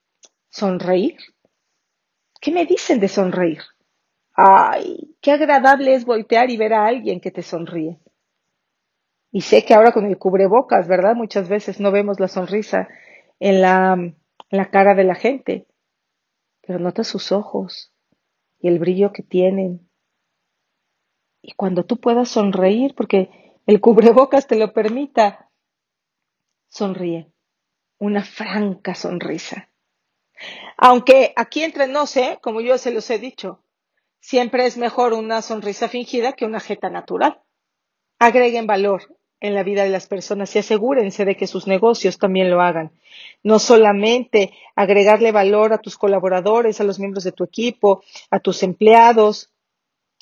Sonreír. 0.49 1.17
¿Qué 2.41 2.51
me 2.53 2.67
dicen 2.67 3.01
de 3.01 3.09
sonreír? 3.09 3.63
Ay, 4.35 5.17
qué 5.21 5.33
agradable 5.33 5.95
es 5.95 6.05
voltear 6.05 6.51
y 6.51 6.57
ver 6.57 6.75
a 6.75 6.87
alguien 6.87 7.21
que 7.21 7.31
te 7.31 7.43
sonríe. 7.43 7.99
Y 9.33 9.41
sé 9.41 9.65
que 9.65 9.75
ahora 9.75 9.93
con 9.93 10.07
el 10.07 10.19
cubrebocas, 10.19 10.89
¿verdad? 10.89 11.15
Muchas 11.15 11.49
veces 11.49 11.81
no 11.81 11.91
vemos 11.91 12.21
la 12.21 12.29
sonrisa 12.29 12.89
en 13.41 13.63
la, 13.63 13.95
en 13.95 14.17
la 14.51 14.71
cara 14.71 14.95
de 14.95 15.05
la 15.05 15.15
gente, 15.15 15.67
pero 16.67 16.81
nota 16.81 17.05
sus 17.05 17.31
ojos 17.31 17.93
y 18.59 18.69
el 18.69 18.79
brillo 18.79 19.13
que 19.13 19.23
tienen. 19.23 19.89
Y 21.41 21.53
cuando 21.53 21.85
tú 21.85 21.99
puedas 21.99 22.29
sonreír, 22.29 22.95
porque 22.97 23.31
el 23.67 23.81
cubrebocas 23.81 24.49
te 24.49 24.57
lo 24.57 24.73
permita, 24.73 25.51
sonríe. 26.69 27.33
Una 27.99 28.25
franca 28.25 28.95
sonrisa. 28.95 29.71
Aunque 30.77 31.33
aquí 31.37 31.63
entre 31.63 31.87
no 31.87 32.07
sé, 32.07 32.39
como 32.43 32.61
yo 32.61 32.77
se 32.77 32.91
los 32.91 33.09
he 33.11 33.19
dicho, 33.19 33.65
siempre 34.21 34.67
es 34.67 34.77
mejor 34.77 35.15
una 35.15 35.41
sonrisa 35.41 35.89
fingida 35.89 36.35
que 36.35 36.45
una 36.45 36.61
jeta 36.61 36.91
natural. 36.91 37.41
Agreguen 38.19 38.67
valor 38.67 39.17
en 39.47 39.55
la 39.55 39.63
vida 39.63 39.83
de 39.83 39.91
las 39.91 40.07
personas 40.07 40.55
y 40.55 40.59
asegúrense 40.59 41.25
de 41.25 41.37
que 41.37 41.47
sus 41.47 41.67
negocios 41.67 42.19
también 42.19 42.51
lo 42.51 42.61
hagan. 42.61 42.93
No 43.43 43.59
solamente 43.59 44.53
agregarle 44.75 45.33
valor 45.33 45.73
a 45.73 45.79
tus 45.79 45.97
colaboradores, 45.97 46.81
a 46.81 46.85
los 46.85 46.99
miembros 46.99 47.25
de 47.25 47.33
tu 47.33 47.45
equipo, 47.45 48.03
a 48.31 48.41
tus 48.41 48.63
empleados, 48.63 49.51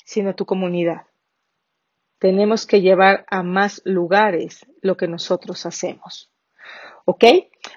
sino 0.05 0.31
a 0.31 0.35
tu 0.35 0.45
comunidad. 0.45 1.03
Tenemos 2.19 2.65
que 2.65 2.81
llevar 2.81 3.25
a 3.29 3.43
más 3.43 3.81
lugares 3.83 4.65
lo 4.81 4.95
que 4.95 5.07
nosotros 5.07 5.65
hacemos. 5.65 6.31
¿Ok? 7.05 7.23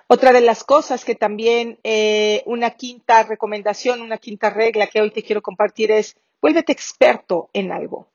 Otra 0.07 0.33
de 0.33 0.41
las 0.41 0.65
cosas 0.65 1.05
que 1.05 1.15
también 1.15 1.79
eh, 1.83 2.43
una 2.47 2.71
quinta 2.71 3.23
recomendación, 3.25 4.01
una 4.01 4.19
quinta 4.19 4.51
regla 4.51 4.87
que 4.87 5.01
hoy 5.01 5.11
te 5.11 5.23
quiero 5.23 5.43
compartir 5.43 5.91
es, 5.91 6.17
vuélvete 6.41 6.73
experto 6.73 7.51
en 7.53 7.73
algo. 7.73 8.09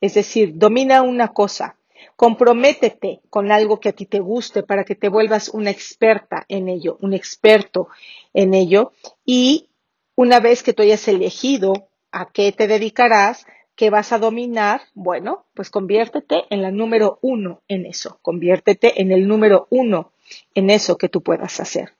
Es 0.00 0.14
decir, 0.14 0.52
domina 0.56 1.02
una 1.02 1.28
cosa, 1.32 1.76
comprométete 2.16 3.20
con 3.30 3.52
algo 3.52 3.80
que 3.80 3.90
a 3.90 3.92
ti 3.92 4.06
te 4.06 4.20
guste 4.20 4.62
para 4.62 4.84
que 4.84 4.94
te 4.94 5.08
vuelvas 5.08 5.48
una 5.48 5.70
experta 5.70 6.44
en 6.48 6.68
ello, 6.68 6.98
un 7.00 7.14
experto 7.14 7.88
en 8.34 8.54
ello. 8.54 8.92
Y 9.24 9.68
una 10.14 10.40
vez 10.40 10.62
que 10.62 10.72
tú 10.72 10.82
hayas 10.82 11.06
elegido 11.08 11.88
a 12.10 12.30
qué 12.32 12.52
te 12.52 12.66
dedicarás, 12.66 13.46
qué 13.74 13.90
vas 13.90 14.12
a 14.12 14.18
dominar, 14.18 14.80
bueno, 14.94 15.44
pues 15.54 15.70
conviértete 15.70 16.44
en 16.50 16.62
la 16.62 16.70
número 16.70 17.18
uno 17.20 17.62
en 17.68 17.86
eso, 17.86 18.18
conviértete 18.22 19.00
en 19.00 19.12
el 19.12 19.28
número 19.28 19.66
uno 19.70 20.12
en 20.54 20.70
eso 20.70 20.96
que 20.96 21.08
tú 21.08 21.22
puedas 21.22 21.60
hacer. 21.60 21.95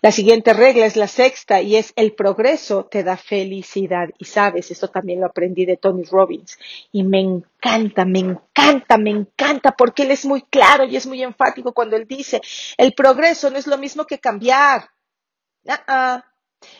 La 0.00 0.12
siguiente 0.12 0.52
regla 0.52 0.86
es 0.86 0.96
la 0.96 1.08
sexta 1.08 1.60
y 1.60 1.76
es 1.76 1.92
el 1.96 2.14
progreso 2.14 2.86
te 2.86 3.02
da 3.02 3.16
felicidad. 3.16 4.08
Y 4.18 4.24
sabes, 4.26 4.70
esto 4.70 4.88
también 4.88 5.20
lo 5.20 5.26
aprendí 5.26 5.66
de 5.66 5.76
Tony 5.76 6.04
Robbins. 6.04 6.58
Y 6.92 7.02
me 7.02 7.20
encanta, 7.20 8.04
me 8.04 8.20
encanta, 8.20 8.96
me 8.96 9.10
encanta 9.10 9.72
porque 9.72 10.04
él 10.04 10.12
es 10.12 10.24
muy 10.24 10.42
claro 10.42 10.84
y 10.84 10.96
es 10.96 11.06
muy 11.06 11.22
enfático 11.22 11.72
cuando 11.72 11.96
él 11.96 12.06
dice, 12.06 12.40
el 12.76 12.94
progreso 12.94 13.50
no 13.50 13.58
es 13.58 13.66
lo 13.66 13.76
mismo 13.76 14.06
que 14.06 14.18
cambiar. 14.18 14.90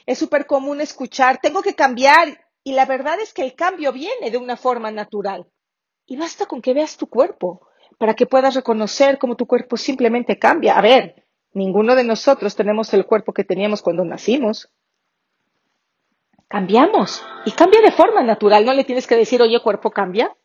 Es 0.07 0.19
súper 0.19 0.47
común 0.47 0.81
escuchar, 0.81 1.38
tengo 1.40 1.62
que 1.62 1.75
cambiar. 1.75 2.45
Y 2.62 2.73
la 2.73 2.87
verdad 2.87 3.21
es 3.21 3.33
que 3.33 3.43
el 3.43 3.55
cambio 3.55 3.93
viene 3.93 4.31
de 4.31 4.38
una 4.38 4.57
forma 4.57 4.90
natural. 4.90 5.47
Y 6.07 6.16
basta 6.16 6.47
con 6.47 6.62
que 6.62 6.75
veas 6.75 6.97
tu 6.97 7.09
cuerpo 7.09 7.69
para 7.99 8.14
que 8.14 8.26
puedas 8.26 8.55
reconocer 8.55 9.19
cómo 9.19 9.37
tu 9.37 9.47
cuerpo 9.47 9.76
simplemente 9.76 10.38
cambia. 10.38 10.78
A 10.78 10.83
ver, 10.83 11.25
ninguno 11.56 11.94
de 11.94 12.04
nosotros 12.04 12.54
tenemos 12.54 12.92
el 12.94 13.06
cuerpo 13.06 13.32
que 13.32 13.44
teníamos 13.44 13.82
cuando 13.82 14.04
nacimos. 14.04 14.70
Cambiamos 16.48 17.25
y 17.44 17.52
cambia 17.52 17.80
de 17.80 17.90
forma 17.90 18.22
natural. 18.22 18.64
No 18.64 18.72
le 18.72 18.84
tienes 18.84 19.06
que 19.06 19.16
decir, 19.16 19.42
oye, 19.42 19.60
cuerpo 19.60 19.90
cambia. 19.90 20.36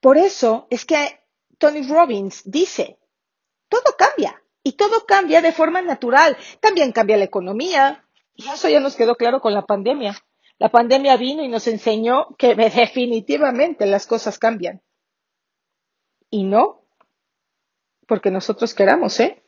Por 0.00 0.16
eso 0.18 0.66
es 0.70 0.84
que 0.84 1.20
Tony 1.58 1.82
Robbins 1.88 2.42
dice, 2.44 2.98
todo 3.68 3.96
cambia 3.98 4.40
y 4.62 4.72
todo 4.72 5.04
cambia 5.06 5.40
de 5.42 5.52
forma 5.52 5.82
natural. 5.82 6.36
También 6.60 6.92
cambia 6.92 7.16
la 7.16 7.24
economía. 7.24 8.04
Y 8.34 8.46
eso 8.48 8.68
ya 8.68 8.80
nos 8.80 8.94
quedó 8.94 9.16
claro 9.16 9.40
con 9.40 9.54
la 9.54 9.66
pandemia. 9.66 10.14
La 10.58 10.68
pandemia 10.68 11.16
vino 11.16 11.42
y 11.42 11.48
nos 11.48 11.66
enseñó 11.66 12.36
que 12.38 12.54
definitivamente 12.54 13.86
las 13.86 14.06
cosas 14.06 14.38
cambian 14.38 14.82
y 16.30 16.44
no 16.44 16.82
porque 18.06 18.30
nosotros 18.30 18.74
queramos, 18.74 19.18
¿eh? 19.20 19.42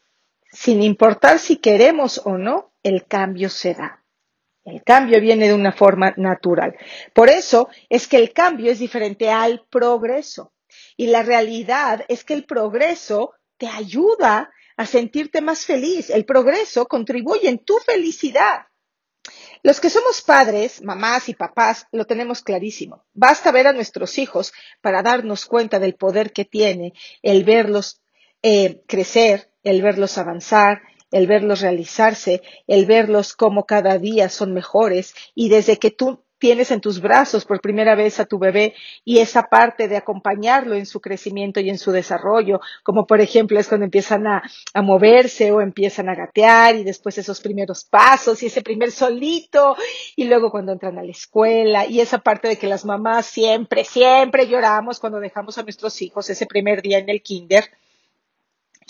Sin 0.50 0.82
importar 0.82 1.38
si 1.38 1.56
queremos 1.56 2.20
o 2.24 2.38
no, 2.38 2.72
el 2.82 3.06
cambio 3.06 3.50
se 3.50 3.74
da. 3.74 4.04
El 4.64 4.82
cambio 4.82 5.20
viene 5.20 5.48
de 5.48 5.54
una 5.54 5.72
forma 5.72 6.12
natural. 6.16 6.76
Por 7.14 7.30
eso 7.30 7.68
es 7.88 8.06
que 8.06 8.18
el 8.18 8.32
cambio 8.32 8.70
es 8.70 8.78
diferente 8.78 9.30
al 9.30 9.64
progreso. 9.70 10.52
Y 10.96 11.06
la 11.06 11.22
realidad 11.22 12.04
es 12.08 12.24
que 12.24 12.34
el 12.34 12.44
progreso 12.44 13.32
te 13.56 13.66
ayuda 13.66 14.50
a 14.76 14.86
sentirte 14.86 15.40
más 15.40 15.64
feliz. 15.64 16.10
El 16.10 16.24
progreso 16.24 16.86
contribuye 16.86 17.48
en 17.48 17.58
tu 17.58 17.78
felicidad. 17.78 18.66
Los 19.62 19.80
que 19.80 19.90
somos 19.90 20.22
padres, 20.22 20.82
mamás 20.82 21.28
y 21.28 21.34
papás, 21.34 21.86
lo 21.90 22.04
tenemos 22.04 22.42
clarísimo. 22.42 23.04
Basta 23.12 23.50
ver 23.50 23.66
a 23.66 23.72
nuestros 23.72 24.18
hijos 24.18 24.52
para 24.80 25.02
darnos 25.02 25.46
cuenta 25.46 25.78
del 25.78 25.94
poder 25.94 26.32
que 26.32 26.44
tiene 26.44 26.92
el 27.22 27.44
verlos 27.44 28.00
eh, 28.42 28.82
crecer, 28.86 29.50
el 29.68 29.82
verlos 29.82 30.16
avanzar, 30.18 30.80
el 31.10 31.26
verlos 31.26 31.60
realizarse, 31.60 32.42
el 32.66 32.86
verlos 32.86 33.34
como 33.34 33.66
cada 33.66 33.98
día 33.98 34.28
son 34.28 34.54
mejores 34.54 35.14
y 35.34 35.48
desde 35.48 35.78
que 35.78 35.90
tú 35.90 36.22
tienes 36.38 36.70
en 36.70 36.80
tus 36.80 37.00
brazos 37.00 37.44
por 37.44 37.60
primera 37.60 37.96
vez 37.96 38.20
a 38.20 38.24
tu 38.24 38.38
bebé 38.38 38.74
y 39.04 39.18
esa 39.18 39.48
parte 39.48 39.88
de 39.88 39.96
acompañarlo 39.96 40.74
en 40.74 40.86
su 40.86 41.00
crecimiento 41.00 41.60
y 41.60 41.68
en 41.68 41.78
su 41.78 41.90
desarrollo, 41.90 42.60
como 42.82 43.06
por 43.06 43.20
ejemplo 43.20 43.58
es 43.58 43.68
cuando 43.68 43.84
empiezan 43.84 44.26
a, 44.26 44.42
a, 44.72 44.82
moverse 44.82 45.50
o 45.50 45.60
empiezan 45.60 46.08
a 46.08 46.14
gatear 46.14 46.76
y 46.76 46.84
después 46.84 47.18
esos 47.18 47.40
primeros 47.40 47.84
pasos 47.84 48.42
y 48.42 48.46
ese 48.46 48.62
primer 48.62 48.92
solito 48.92 49.76
y 50.16 50.24
luego 50.24 50.50
cuando 50.50 50.72
entran 50.72 50.98
a 50.98 51.02
la 51.02 51.10
escuela 51.10 51.86
y 51.86 52.00
esa 52.00 52.18
parte 52.18 52.48
de 52.48 52.56
que 52.56 52.68
las 52.68 52.84
mamás 52.84 53.26
siempre, 53.26 53.84
siempre 53.84 54.46
lloramos 54.46 55.00
cuando 55.00 55.18
dejamos 55.18 55.58
a 55.58 55.62
nuestros 55.62 56.00
hijos 56.00 56.30
ese 56.30 56.46
primer 56.46 56.82
día 56.82 56.98
en 56.98 57.08
el 57.08 57.22
kinder 57.22 57.64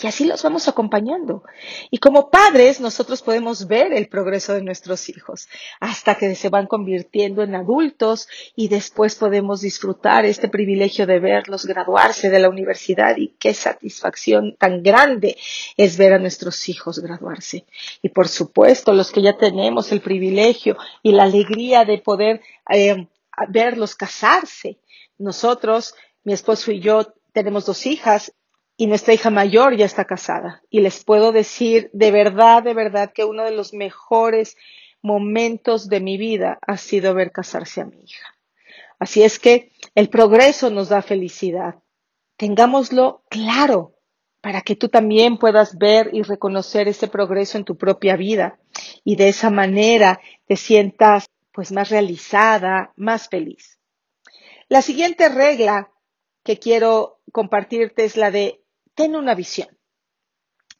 y 0.01 0.07
así 0.07 0.25
los 0.25 0.41
vamos 0.43 0.67
acompañando. 0.67 1.43
Y 1.91 1.97
como 1.97 2.29
padres, 2.29 2.79
nosotros 2.79 3.21
podemos 3.21 3.67
ver 3.67 3.91
el 3.91 4.07
progreso 4.07 4.53
de 4.53 4.61
nuestros 4.61 5.09
hijos 5.09 5.49
hasta 5.79 6.15
que 6.15 6.35
se 6.35 6.49
van 6.49 6.67
convirtiendo 6.67 7.43
en 7.43 7.55
adultos 7.55 8.27
y 8.55 8.69
después 8.69 9.15
podemos 9.15 9.61
disfrutar 9.61 10.25
este 10.25 10.47
privilegio 10.47 11.05
de 11.05 11.19
verlos 11.19 11.65
graduarse 11.65 12.29
de 12.29 12.39
la 12.39 12.49
universidad 12.49 13.17
y 13.17 13.35
qué 13.39 13.53
satisfacción 13.53 14.55
tan 14.57 14.83
grande 14.83 15.37
es 15.75 15.97
ver 15.97 16.13
a 16.13 16.19
nuestros 16.19 16.69
hijos 16.69 16.99
graduarse. 16.99 17.65
Y 18.01 18.09
por 18.09 18.29
supuesto, 18.29 18.93
los 18.93 19.11
que 19.11 19.21
ya 19.21 19.37
tenemos 19.37 19.91
el 19.91 20.01
privilegio 20.01 20.77
y 21.03 21.11
la 21.11 21.23
alegría 21.23 21.83
de 21.83 21.97
poder 21.97 22.41
eh, 22.69 23.07
verlos 23.49 23.95
casarse. 23.95 24.79
Nosotros, 25.17 25.95
mi 26.23 26.31
esposo 26.31 26.71
y 26.71 26.79
yo, 26.79 27.13
tenemos 27.33 27.65
dos 27.65 27.85
hijas 27.85 28.33
y 28.79 28.87
nuestra 28.87 29.13
hija 29.13 29.29
mayor 29.29 29.75
ya 29.75 29.85
está 29.85 30.05
casada. 30.05 30.63
Y 30.69 30.79
les 30.79 31.03
puedo 31.03 31.33
decir 31.33 31.89
de 31.91 32.11
verdad, 32.11 32.63
de 32.63 32.73
verdad 32.73 33.11
que 33.13 33.25
uno 33.25 33.43
de 33.43 33.51
los 33.51 33.73
mejores 33.73 34.55
momentos 35.01 35.89
de 35.89 35.99
mi 35.99 36.17
vida 36.17 36.59
ha 36.65 36.77
sido 36.77 37.13
ver 37.13 37.33
casarse 37.33 37.81
a 37.81 37.85
mi 37.85 37.97
hija. 38.01 38.37
Así 38.97 39.21
es 39.21 39.37
que 39.37 39.73
el 39.95 40.07
progreso 40.07 40.69
nos 40.69 40.87
da 40.87 41.01
felicidad. 41.01 41.75
Tengámoslo 42.37 43.25
claro 43.29 43.95
para 44.39 44.61
que 44.61 44.77
tú 44.77 44.87
también 44.87 45.37
puedas 45.37 45.77
ver 45.77 46.11
y 46.13 46.21
reconocer 46.21 46.87
ese 46.87 47.09
progreso 47.09 47.57
en 47.57 47.65
tu 47.65 47.75
propia 47.75 48.15
vida 48.15 48.59
y 49.03 49.17
de 49.17 49.27
esa 49.27 49.49
manera 49.49 50.21
te 50.47 50.55
sientas 50.55 51.25
pues 51.51 51.73
más 51.73 51.89
realizada, 51.89 52.93
más 52.95 53.27
feliz. 53.27 53.77
La 54.69 54.81
siguiente 54.81 55.27
regla 55.27 55.91
que 56.45 56.59
quiero 56.59 57.19
compartirte 57.33 58.05
es 58.05 58.15
la 58.15 58.31
de 58.31 58.63
ten 58.99 59.15
una 59.15 59.33
visión. 59.33 59.69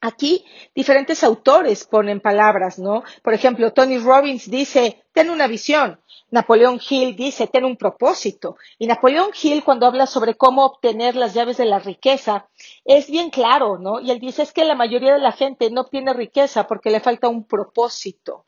Aquí 0.02 0.46
diferentes 0.76 1.24
autores 1.24 1.86
ponen 1.86 2.20
palabras, 2.20 2.78
¿no? 2.78 3.04
Por 3.24 3.34
ejemplo, 3.34 3.72
Tony 3.72 3.98
Robbins 3.98 4.52
dice, 4.52 5.06
ten 5.14 5.30
una 5.30 5.48
visión. 5.48 6.02
Napoleón 6.30 6.82
Hill 6.88 7.16
dice, 7.16 7.48
ten 7.48 7.64
un 7.64 7.78
propósito. 7.78 8.58
Y 8.78 8.88
Napoleón 8.88 9.32
Hill, 9.42 9.64
cuando 9.64 9.88
habla 9.88 10.06
sobre 10.06 10.36
cómo 10.36 10.66
obtener 10.66 11.16
las 11.16 11.34
llaves 11.34 11.56
de 11.56 11.66
la 11.66 11.80
riqueza, 11.80 12.50
es 12.84 13.10
bien 13.10 13.30
claro, 13.30 13.78
¿no? 13.78 14.02
Y 14.02 14.12
él 14.12 14.20
dice, 14.20 14.42
es 14.42 14.52
que 14.52 14.66
la 14.66 14.76
mayoría 14.76 15.14
de 15.14 15.20
la 15.20 15.32
gente 15.32 15.72
no 15.72 15.82
obtiene 15.82 16.12
riqueza 16.12 16.68
porque 16.68 16.92
le 16.92 17.00
falta 17.00 17.30
un 17.30 17.46
propósito. 17.46 18.46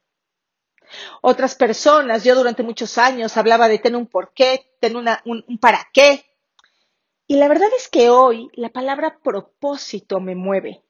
Otras 1.21 1.55
personas, 1.55 2.25
yo 2.25 2.35
durante 2.35 2.63
muchos 2.63 2.97
años 2.97 3.37
hablaba 3.37 3.69
de 3.69 3.79
tener 3.79 3.97
un 3.97 4.07
porqué, 4.07 4.75
tener 4.81 4.97
un, 4.97 5.45
un 5.47 5.57
para 5.59 5.87
qué. 5.93 6.25
Y 7.31 7.37
la 7.37 7.47
verdad 7.47 7.69
es 7.77 7.87
que 7.87 8.09
hoy 8.09 8.49
la 8.55 8.73
palabra 8.73 9.17
propósito 9.23 10.19
me 10.19 10.35
mueve. 10.35 10.83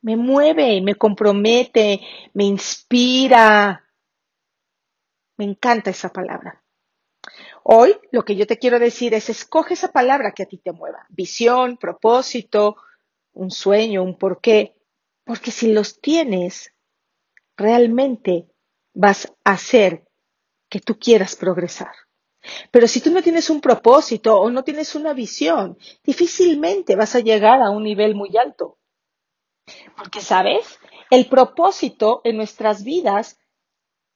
Me 0.00 0.16
mueve, 0.16 0.80
me 0.80 0.94
compromete, 0.94 2.00
me 2.32 2.44
inspira, 2.44 3.84
me 5.36 5.44
encanta 5.44 5.90
esa 5.90 6.08
palabra. 6.08 6.64
Hoy 7.62 7.94
lo 8.10 8.24
que 8.24 8.36
yo 8.36 8.46
te 8.46 8.58
quiero 8.58 8.78
decir 8.78 9.12
es, 9.12 9.28
escoge 9.28 9.74
esa 9.74 9.92
palabra 9.92 10.32
que 10.32 10.44
a 10.44 10.46
ti 10.46 10.56
te 10.56 10.72
mueva. 10.72 11.04
Visión, 11.10 11.76
propósito, 11.76 12.76
un 13.34 13.50
sueño, 13.50 14.02
un 14.02 14.16
porqué. 14.16 14.74
Porque 15.24 15.50
si 15.50 15.74
los 15.74 16.00
tienes, 16.00 16.72
realmente 17.54 18.46
vas 18.94 19.30
a 19.44 19.52
hacer 19.52 20.08
que 20.70 20.80
tú 20.80 20.98
quieras 20.98 21.36
progresar. 21.36 21.92
Pero 22.70 22.88
si 22.88 23.00
tú 23.00 23.10
no 23.10 23.22
tienes 23.22 23.50
un 23.50 23.60
propósito 23.60 24.38
o 24.38 24.50
no 24.50 24.64
tienes 24.64 24.94
una 24.94 25.12
visión, 25.12 25.78
difícilmente 26.04 26.96
vas 26.96 27.14
a 27.14 27.20
llegar 27.20 27.62
a 27.62 27.70
un 27.70 27.84
nivel 27.84 28.14
muy 28.14 28.36
alto. 28.36 28.78
Porque, 29.96 30.20
¿sabes? 30.20 30.78
El 31.10 31.28
propósito 31.28 32.20
en 32.24 32.36
nuestras 32.36 32.84
vidas 32.84 33.38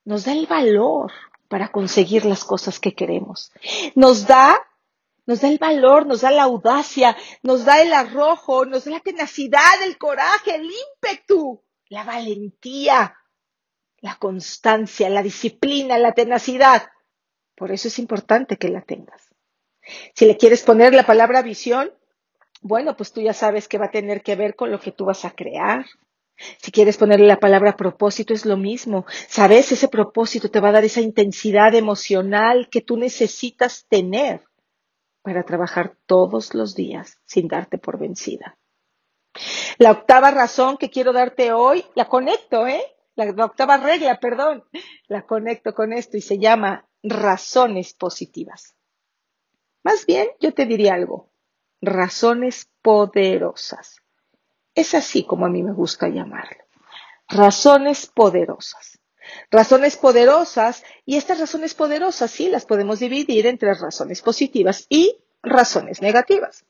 nos 0.05 0.25
da 0.25 0.33
el 0.33 0.47
valor 0.47 1.13
para 1.49 1.71
conseguir 1.71 2.25
las 2.25 2.45
cosas 2.45 2.81
que 2.81 2.95
queremos. 2.95 3.53
Nos 3.95 4.27
da, 4.27 4.59
nos 5.27 5.41
da 5.41 5.49
el 5.49 5.59
valor, 5.59 6.07
nos 6.07 6.23
da 6.23 6.31
la 6.31 6.45
audacia, 6.45 7.17
nos 7.43 7.65
da 7.65 7.81
el 7.83 7.93
arrojo, 7.93 8.65
nos 8.65 8.85
da 8.85 8.93
la 8.93 9.01
tenacidad, 9.01 9.83
el 9.85 9.99
coraje, 9.99 10.57
el 10.57 10.65
ímpetu, 10.65 11.63
la 11.89 12.05
valentía, 12.05 13.17
la 13.99 14.17
constancia, 14.17 15.09
la 15.09 15.23
disciplina, 15.23 15.99
la 15.99 16.13
tenacidad. 16.13 16.89
Por 17.57 17.73
eso 17.73 17.89
es 17.89 17.99
importante 17.99 18.57
que 18.57 18.69
la 18.69 18.83
tengas. 18.83 19.31
Si 20.15 20.27
le 20.27 20.37
quieres 20.37 20.63
poner 20.63 20.95
la 20.95 21.07
palabra 21.07 21.43
visión, 21.43 21.93
bueno, 22.61 22.97
pues 22.97 23.13
tú 23.13 23.21
ya 23.21 23.33
sabes 23.33 23.69
que 23.69 23.79
va 23.79 23.87
a 23.87 23.91
tener 23.91 24.23
que 24.23 24.37
ver 24.37 24.57
con 24.57 24.71
lo 24.71 24.81
que 24.81 24.93
tú 24.93 25.05
vas 25.05 25.25
a 25.25 25.31
crear, 25.31 25.87
si 26.59 26.71
quieres 26.71 26.99
ponerle 26.99 27.27
la 27.27 27.41
palabra 27.41 27.77
propósito, 27.77 28.35
es 28.35 28.45
lo 28.45 28.57
mismo. 28.57 29.07
Sabes, 29.29 29.73
ese 29.73 29.89
propósito 29.89 30.51
te 30.51 30.61
va 30.61 30.69
a 30.69 30.73
dar 30.73 30.85
esa 30.85 31.01
intensidad 31.01 31.75
emocional 31.75 32.69
que 32.71 32.83
tú 32.83 32.97
necesitas 32.97 33.87
tener 33.89 34.43
para 35.23 35.45
trabajar 35.45 35.97
todos 36.07 36.55
los 36.55 36.75
días 36.75 37.19
sin 37.25 37.49
darte 37.49 37.79
por 37.79 37.99
vencida. 37.99 38.59
La 39.79 39.91
octava 39.91 40.31
razón 40.31 40.77
que 40.77 40.91
quiero 40.91 41.13
darte 41.13 41.53
hoy, 41.53 41.85
la 41.95 42.07
conecto, 42.07 42.67
¿eh? 42.67 42.83
La, 43.15 43.25
la 43.33 43.47
octava 43.47 43.79
regla, 43.79 44.21
perdón, 44.21 44.65
la 45.09 45.23
conecto 45.27 45.75
con 45.75 45.93
esto 45.93 46.19
y 46.19 46.21
se 46.21 46.39
llama 46.39 46.86
razones 47.09 47.95
positivas. 47.95 48.75
Más 49.83 50.07
bien, 50.07 50.29
yo 50.41 50.53
te 50.53 50.67
diría 50.67 50.95
algo, 50.95 51.31
razones 51.81 52.69
poderosas. 52.83 54.03
Es 54.75 54.95
así 54.95 55.25
como 55.25 55.47
a 55.47 55.49
mí 55.49 55.63
me 55.63 55.73
gusta 55.73 56.09
llamarlo. 56.09 56.65
Razones 57.29 58.07
poderosas. 58.07 58.99
Razones 59.51 59.97
poderosas, 59.97 60.85
y 61.05 61.17
estas 61.17 61.41
razones 61.41 61.75
poderosas 61.75 62.31
sí 62.31 62.49
las 62.49 62.65
podemos 62.65 63.01
dividir 63.01 63.47
entre 63.47 63.75
razones 63.75 64.23
positivas 64.23 64.87
y 64.89 65.19
razones 65.43 66.03
negativas. 66.03 66.65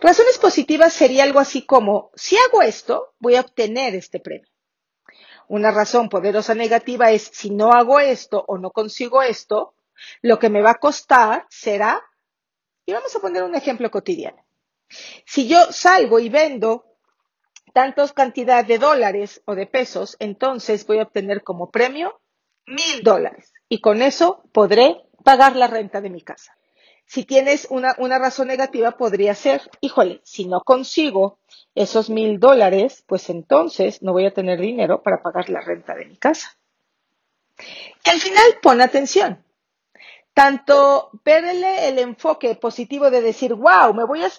Razones 0.00 0.38
positivas 0.38 0.92
sería 0.92 1.24
algo 1.24 1.40
así 1.40 1.64
como, 1.64 2.10
si 2.14 2.36
hago 2.36 2.62
esto, 2.62 3.14
voy 3.18 3.36
a 3.36 3.40
obtener 3.40 3.94
este 3.94 4.20
premio. 4.20 4.48
Una 5.48 5.70
razón 5.70 6.08
poderosa 6.08 6.54
negativa 6.54 7.10
es, 7.10 7.30
si 7.32 7.50
no 7.50 7.72
hago 7.72 8.00
esto 8.00 8.44
o 8.46 8.58
no 8.58 8.70
consigo 8.70 9.22
esto, 9.22 9.74
lo 10.22 10.38
que 10.38 10.50
me 10.50 10.62
va 10.62 10.72
a 10.72 10.78
costar 10.78 11.46
será, 11.48 12.02
y 12.84 12.92
vamos 12.92 13.14
a 13.16 13.20
poner 13.20 13.42
un 13.42 13.54
ejemplo 13.54 13.90
cotidiano. 13.90 14.44
Si 15.26 15.48
yo 15.48 15.72
salgo 15.72 16.18
y 16.18 16.28
vendo 16.28 16.84
tantos 17.72 18.12
cantidad 18.12 18.64
de 18.64 18.78
dólares 18.78 19.42
o 19.46 19.54
de 19.54 19.66
pesos, 19.66 20.16
entonces 20.18 20.86
voy 20.86 20.98
a 20.98 21.04
obtener 21.04 21.42
como 21.42 21.70
premio 21.70 22.20
mil 22.66 23.02
dólares 23.02 23.52
y 23.68 23.80
con 23.80 24.02
eso 24.02 24.42
podré 24.52 25.02
pagar 25.24 25.56
la 25.56 25.66
renta 25.66 26.00
de 26.00 26.10
mi 26.10 26.22
casa. 26.22 26.57
Si 27.08 27.24
tienes 27.24 27.66
una, 27.70 27.94
razón 28.18 28.48
negativa, 28.48 28.98
podría 28.98 29.34
ser, 29.34 29.62
híjole, 29.80 30.20
si 30.24 30.44
no 30.44 30.60
consigo 30.60 31.38
esos 31.74 32.10
mil 32.10 32.38
dólares, 32.38 33.02
pues 33.06 33.30
entonces 33.30 34.02
no 34.02 34.12
voy 34.12 34.26
a 34.26 34.34
tener 34.34 34.60
dinero 34.60 35.02
para 35.02 35.22
pagar 35.22 35.48
la 35.48 35.62
renta 35.62 35.94
de 35.94 36.04
mi 36.04 36.18
casa. 36.18 36.58
Al 38.04 38.20
final, 38.20 38.44
pon 38.60 38.82
atención. 38.82 39.42
Tanto 40.34 41.10
verle 41.24 41.88
el 41.88 41.98
enfoque 41.98 42.54
positivo 42.56 43.10
de 43.10 43.22
decir, 43.22 43.54
wow, 43.54 43.94
me 43.94 44.04
voy 44.04 44.22
a, 44.22 44.30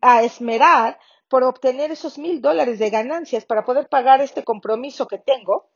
a 0.00 0.22
esmerar 0.22 0.98
por 1.28 1.44
obtener 1.44 1.90
esos 1.90 2.16
mil 2.16 2.40
dólares 2.40 2.78
de 2.78 2.88
ganancias 2.88 3.44
para 3.44 3.66
poder 3.66 3.86
pagar 3.86 4.22
este 4.22 4.44
compromiso 4.44 5.06
que 5.06 5.18
tengo, 5.18 5.68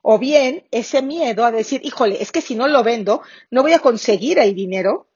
o 0.00 0.18
bien 0.18 0.66
ese 0.70 1.02
miedo 1.02 1.44
a 1.44 1.50
decir, 1.50 1.82
híjole, 1.84 2.22
es 2.22 2.32
que 2.32 2.40
si 2.40 2.54
no 2.54 2.66
lo 2.66 2.82
vendo, 2.82 3.20
no 3.50 3.60
voy 3.60 3.74
a 3.74 3.80
conseguir 3.80 4.38
el 4.38 4.54
dinero. 4.54 5.09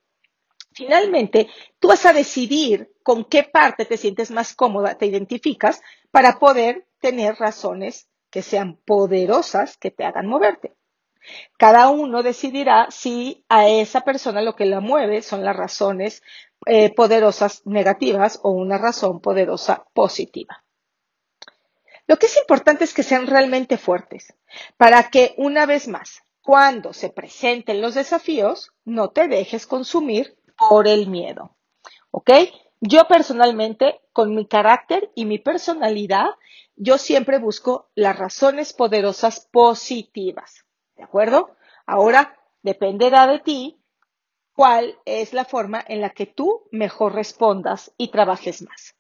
Finalmente, 0.75 1.49
tú 1.79 1.89
vas 1.89 2.05
a 2.05 2.13
decidir 2.13 2.93
con 3.05 3.25
qué 3.25 3.45
parte 3.45 3.85
te 3.85 3.97
sientes 3.97 4.33
más 4.33 4.55
cómoda, 4.55 4.99
te 4.99 5.07
identificas, 5.07 5.81
para 6.11 6.39
poder 6.41 6.87
tener 6.99 7.37
razones 7.37 8.09
que 8.29 8.43
sean 8.43 8.77
poderosas 8.85 9.77
que 9.77 9.93
te 9.93 10.05
hagan 10.05 10.27
moverte. 10.27 10.75
Cada 11.57 11.89
uno 11.91 12.23
decidirá 12.23 12.89
si 12.91 13.45
a 13.49 13.69
esa 13.69 14.01
persona 14.01 14.43
lo 14.43 14.57
que 14.57 14.67
la 14.67 14.81
mueve 14.81 15.23
son 15.23 15.45
las 15.45 15.57
razones 15.57 16.23
eh, 16.67 16.93
poderosas 16.93 17.63
negativas 17.65 18.41
o 18.43 18.51
una 18.51 18.77
razón 18.77 19.21
poderosa 19.21 19.87
positiva. 19.95 20.65
Lo 22.07 22.17
que 22.19 22.27
es 22.27 22.37
importante 22.37 22.85
es 22.85 22.93
que 22.93 23.05
sean 23.05 23.27
realmente 23.29 23.79
fuertes 23.79 24.35
para 24.77 25.09
que 25.09 25.35
una 25.39 25.67
vez 25.67 25.89
más, 25.89 26.23
cuando 26.43 26.93
se 26.93 27.11
presenten 27.11 27.81
los 27.81 27.95
desafíos, 27.95 28.73
no 28.85 29.11
te 29.11 29.29
dejes 29.29 29.67
consumir 29.67 30.37
por 30.57 30.89
el 30.89 31.09
miedo. 31.09 31.57
¿Ok? 32.11 32.31
Yo 32.81 33.09
personalmente, 33.09 34.01
con 34.13 34.35
mi 34.35 34.47
carácter 34.47 35.11
y 35.15 35.25
mi 35.25 35.39
personalidad, 35.39 36.27
yo 36.77 36.99
siempre 36.99 37.39
busco 37.39 37.89
las 37.95 38.19
razones 38.19 38.73
poderosas 38.73 39.49
positivas. 39.51 40.65
¿De 40.97 41.03
acuerdo? 41.03 41.57
Ahora 41.87 42.39
dependerá 42.63 43.27
de 43.27 43.39
ti 43.39 43.81
cuál 44.55 44.99
es 45.05 45.33
la 45.33 45.45
forma 45.45 45.85
en 45.87 46.01
la 46.01 46.11
que 46.11 46.27
tú 46.27 46.69
mejor 46.71 47.15
respondas 47.15 47.93
y 47.97 48.09
trabajes 48.09 48.63
más. 48.63 48.95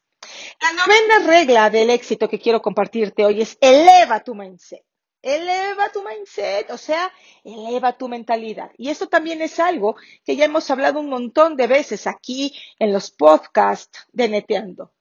La 0.60 0.72
novena 0.72 1.26
regla 1.26 1.70
del 1.70 1.90
éxito 1.90 2.28
que 2.28 2.38
quiero 2.38 2.62
compartirte 2.62 3.24
hoy 3.24 3.42
es 3.42 3.58
eleva 3.60 4.20
tu 4.20 4.34
mindset. 4.34 4.84
Eleva 5.24 5.88
tu 5.90 6.02
mindset, 6.02 6.70
o 6.70 6.76
sea, 6.76 7.10
eleva 7.42 7.96
tu 7.96 8.08
mentalidad. 8.08 8.70
Y 8.76 8.90
esto 8.90 9.08
también 9.08 9.40
es 9.40 9.58
algo 9.58 9.96
que 10.22 10.36
ya 10.36 10.44
hemos 10.44 10.70
hablado 10.70 11.00
un 11.00 11.08
montón 11.08 11.56
de 11.56 11.66
veces 11.66 12.06
aquí 12.06 12.54
en 12.78 12.92
los 12.92 13.10
podcasts 13.10 14.06
de 14.12 14.28
Neteando. 14.28 14.92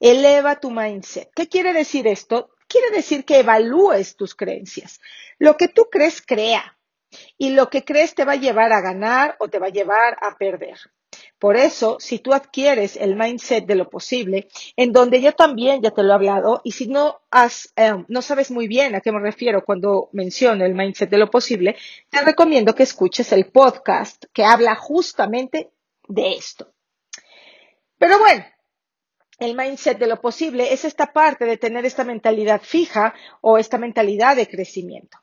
Eleva 0.00 0.58
tu 0.58 0.72
mindset. 0.72 1.30
¿Qué 1.36 1.48
quiere 1.48 1.72
decir 1.72 2.08
esto? 2.08 2.50
Quiere 2.66 2.90
decir 2.90 3.24
que 3.24 3.38
evalúes 3.38 4.16
tus 4.16 4.34
creencias. 4.34 5.00
Lo 5.38 5.56
que 5.56 5.68
tú 5.68 5.86
crees, 5.88 6.20
crea. 6.20 6.76
Y 7.38 7.50
lo 7.50 7.70
que 7.70 7.84
crees 7.84 8.16
te 8.16 8.24
va 8.24 8.32
a 8.32 8.36
llevar 8.36 8.72
a 8.72 8.80
ganar 8.80 9.36
o 9.38 9.48
te 9.48 9.60
va 9.60 9.68
a 9.68 9.70
llevar 9.70 10.18
a 10.20 10.36
perder. 10.36 10.78
Por 11.40 11.56
eso, 11.56 11.96
si 12.00 12.18
tú 12.18 12.34
adquieres 12.34 12.96
el 12.96 13.16
mindset 13.16 13.64
de 13.64 13.74
lo 13.74 13.88
posible, 13.88 14.48
en 14.76 14.92
donde 14.92 15.22
yo 15.22 15.32
también 15.32 15.80
ya 15.80 15.90
te 15.90 16.02
lo 16.02 16.10
he 16.10 16.14
hablado, 16.14 16.60
y 16.64 16.72
si 16.72 16.86
no 16.86 17.22
has, 17.30 17.72
eh, 17.76 18.04
no 18.08 18.20
sabes 18.20 18.50
muy 18.50 18.68
bien 18.68 18.94
a 18.94 19.00
qué 19.00 19.10
me 19.10 19.20
refiero 19.20 19.64
cuando 19.64 20.10
menciono 20.12 20.66
el 20.66 20.74
mindset 20.74 21.08
de 21.08 21.16
lo 21.16 21.30
posible, 21.30 21.76
te 22.10 22.20
recomiendo 22.20 22.74
que 22.74 22.82
escuches 22.82 23.32
el 23.32 23.46
podcast 23.46 24.26
que 24.34 24.44
habla 24.44 24.76
justamente 24.76 25.70
de 26.06 26.32
esto. 26.32 26.74
Pero 27.96 28.18
bueno, 28.18 28.44
el 29.38 29.56
mindset 29.56 29.98
de 29.98 30.08
lo 30.08 30.20
posible 30.20 30.74
es 30.74 30.84
esta 30.84 31.10
parte 31.10 31.46
de 31.46 31.56
tener 31.56 31.86
esta 31.86 32.04
mentalidad 32.04 32.60
fija 32.60 33.14
o 33.40 33.56
esta 33.56 33.78
mentalidad 33.78 34.36
de 34.36 34.46
crecimiento. 34.46 35.16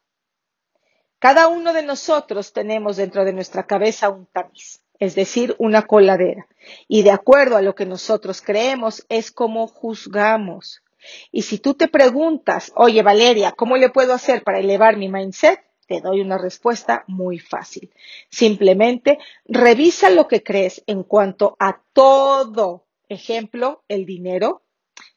Cada 1.20 1.48
uno 1.48 1.74
de 1.74 1.84
nosotros 1.84 2.54
tenemos 2.54 2.98
dentro 2.98 3.24
de 3.24 3.34
nuestra 3.34 3.68
cabeza 3.68 4.10
un 4.10 4.26
tamiz, 4.26 4.84
es 5.00 5.16
decir, 5.16 5.56
una 5.60 5.84
coladera. 5.84 6.48
Y 6.88 7.04
de 7.04 7.12
acuerdo 7.12 7.58
a 7.58 7.62
lo 7.62 7.76
que 7.76 7.86
nosotros 7.86 8.42
creemos 8.42 9.06
es 9.10 9.32
como 9.32 9.68
juzgamos. 9.68 10.84
Y 11.32 11.44
si 11.44 11.60
tú 11.60 11.74
te 11.74 11.88
preguntas, 11.88 12.72
oye 12.76 13.02
Valeria, 13.02 13.52
¿cómo 13.52 13.78
le 13.78 13.90
puedo 13.90 14.14
hacer 14.14 14.44
para 14.44 14.60
elevar 14.60 14.98
mi 14.98 15.10
mindset? 15.10 15.62
te 15.88 16.02
doy 16.02 16.22
una 16.22 16.38
respuesta 16.38 17.04
muy 17.08 17.40
fácil. 17.40 17.92
Simplemente 18.30 19.18
revisa 19.46 20.10
lo 20.10 20.28
que 20.28 20.44
crees 20.44 20.84
en 20.86 21.04
cuanto 21.04 21.56
a 21.60 21.82
todo. 21.94 22.86
Ejemplo, 23.08 23.84
el 23.88 24.06
dinero, 24.06 24.64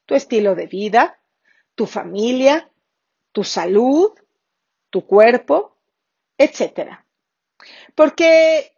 tu 0.06 0.14
estilo 0.14 0.54
de 0.54 0.66
vida, 0.66 1.20
tu 1.74 1.86
familia, 1.86 2.70
tu 3.32 3.42
salud, 3.42 4.12
tu 4.90 5.06
cuerpo, 5.06 5.76
etc. 6.38 7.00
Porque 7.94 8.72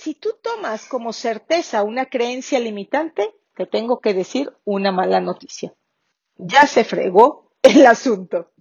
si 0.00 0.14
tú 0.14 0.30
tomas 0.42 0.86
como 0.86 1.12
certeza 1.12 1.82
una 1.82 2.06
creencia 2.06 2.60
limitante, 2.60 3.34
te 3.56 3.66
tengo 3.66 4.00
que 4.00 4.14
decir 4.14 4.52
una 4.64 4.92
mala 4.92 5.20
noticia. 5.20 5.74
Ya 6.36 6.66
se 6.66 6.84
fregó 6.84 7.50
el 7.62 7.84
asunto. 7.86 8.52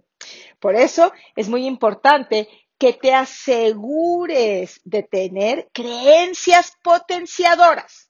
Por 0.60 0.76
eso 0.76 1.13
es 1.36 1.47
muy 1.47 1.67
importante 1.67 2.47
que 2.80 2.93
te 2.93 3.13
asegures 3.13 4.82
de 4.84 5.04
tener 5.04 5.69
creencias 5.73 6.73
potenciadoras, 6.84 8.10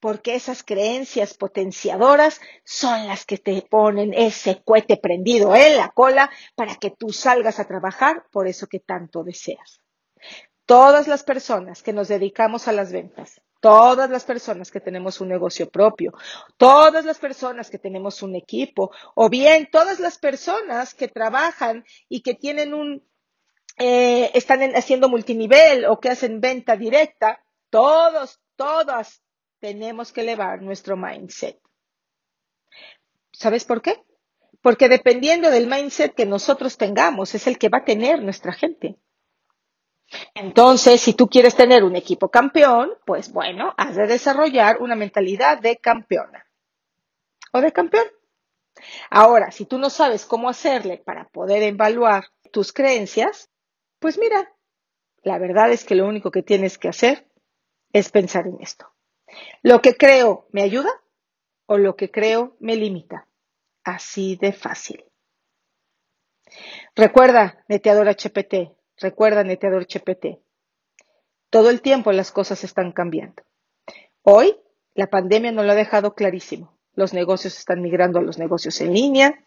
porque 0.00 0.34
esas 0.34 0.62
creencias 0.62 1.34
potenciadoras 1.34 2.40
son 2.64 3.06
las 3.06 3.24
que 3.24 3.38
te 3.38 3.62
ponen 3.62 4.12
ese 4.12 4.62
cohete 4.62 4.98
prendido 4.98 5.54
en 5.56 5.78
la 5.78 5.90
cola 5.90 6.30
para 6.54 6.76
que 6.76 6.90
tú 6.90 7.10
salgas 7.10 7.58
a 7.58 7.66
trabajar 7.66 8.26
por 8.30 8.46
eso 8.46 8.66
que 8.66 8.80
tanto 8.80 9.24
deseas. 9.24 9.80
Todas 10.66 11.08
las 11.08 11.22
personas 11.22 11.82
que 11.82 11.92
nos 11.92 12.08
dedicamos 12.08 12.68
a 12.68 12.72
las 12.72 12.90
ventas, 12.92 13.40
todas 13.60 14.10
las 14.10 14.24
personas 14.24 14.70
que 14.70 14.80
tenemos 14.80 15.20
un 15.20 15.28
negocio 15.28 15.68
propio, 15.68 16.12
todas 16.56 17.04
las 17.04 17.18
personas 17.18 17.70
que 17.70 17.78
tenemos 17.78 18.22
un 18.22 18.34
equipo, 18.34 18.90
o 19.14 19.28
bien 19.28 19.68
todas 19.70 20.00
las 20.00 20.18
personas 20.18 20.94
que 20.94 21.08
trabajan 21.08 21.84
y 22.08 22.22
que 22.22 22.34
tienen 22.34 22.74
un, 22.74 23.06
eh, 23.78 24.30
están 24.34 24.60
haciendo 24.74 25.08
multinivel 25.08 25.84
o 25.86 25.98
que 25.98 26.10
hacen 26.10 26.40
venta 26.40 26.76
directa, 26.76 27.44
todos, 27.70 28.40
todas 28.56 29.22
tenemos 29.58 30.12
que 30.12 30.20
elevar 30.20 30.62
nuestro 30.62 30.96
mindset. 30.96 31.58
¿Sabes 33.32 33.64
por 33.64 33.82
qué? 33.82 34.02
Porque 34.60 34.88
dependiendo 34.88 35.50
del 35.50 35.66
mindset 35.66 36.14
que 36.14 36.26
nosotros 36.26 36.76
tengamos, 36.76 37.34
es 37.34 37.46
el 37.46 37.58
que 37.58 37.68
va 37.68 37.78
a 37.78 37.84
tener 37.84 38.22
nuestra 38.22 38.52
gente. 38.52 38.96
Entonces, 40.34 41.00
si 41.00 41.14
tú 41.14 41.28
quieres 41.28 41.56
tener 41.56 41.84
un 41.84 41.96
equipo 41.96 42.28
campeón, 42.28 42.92
pues 43.04 43.32
bueno, 43.32 43.74
has 43.76 43.96
de 43.96 44.06
desarrollar 44.06 44.80
una 44.80 44.96
mentalidad 44.96 45.60
de 45.60 45.76
campeona 45.76 46.46
o 47.52 47.60
de 47.60 47.72
campeón. 47.72 48.06
Ahora, 49.10 49.50
si 49.50 49.64
tú 49.64 49.78
no 49.78 49.90
sabes 49.90 50.26
cómo 50.26 50.48
hacerle 50.48 50.98
para 50.98 51.28
poder 51.28 51.62
evaluar 51.62 52.26
tus 52.52 52.72
creencias, 52.72 53.50
pues 53.98 54.18
mira, 54.18 54.52
la 55.22 55.38
verdad 55.38 55.70
es 55.70 55.84
que 55.84 55.94
lo 55.94 56.06
único 56.06 56.30
que 56.30 56.42
tienes 56.42 56.78
que 56.78 56.88
hacer 56.88 57.26
es 57.92 58.10
pensar 58.10 58.46
en 58.46 58.60
esto. 58.60 58.92
¿Lo 59.62 59.80
que 59.80 59.96
creo 59.96 60.46
me 60.52 60.62
ayuda 60.62 60.90
o 61.66 61.78
lo 61.78 61.96
que 61.96 62.10
creo 62.10 62.56
me 62.60 62.76
limita? 62.76 63.26
Así 63.84 64.36
de 64.36 64.52
fácil. 64.52 65.04
Recuerda, 66.94 67.64
neteador 67.68 68.08
HPT, 68.08 68.76
Recuerda, 68.98 69.44
neteador 69.44 69.86
CHPT, 69.86 70.38
todo 71.50 71.70
el 71.70 71.82
tiempo 71.82 72.12
las 72.12 72.32
cosas 72.32 72.64
están 72.64 72.92
cambiando. 72.92 73.42
Hoy, 74.22 74.56
la 74.94 75.08
pandemia 75.08 75.52
nos 75.52 75.66
lo 75.66 75.72
ha 75.72 75.76
dejado 75.76 76.14
clarísimo. 76.14 76.78
Los 76.94 77.12
negocios 77.12 77.58
están 77.58 77.82
migrando 77.82 78.18
a 78.18 78.22
los 78.22 78.38
negocios 78.38 78.80
en 78.80 78.94
línea. 78.94 79.46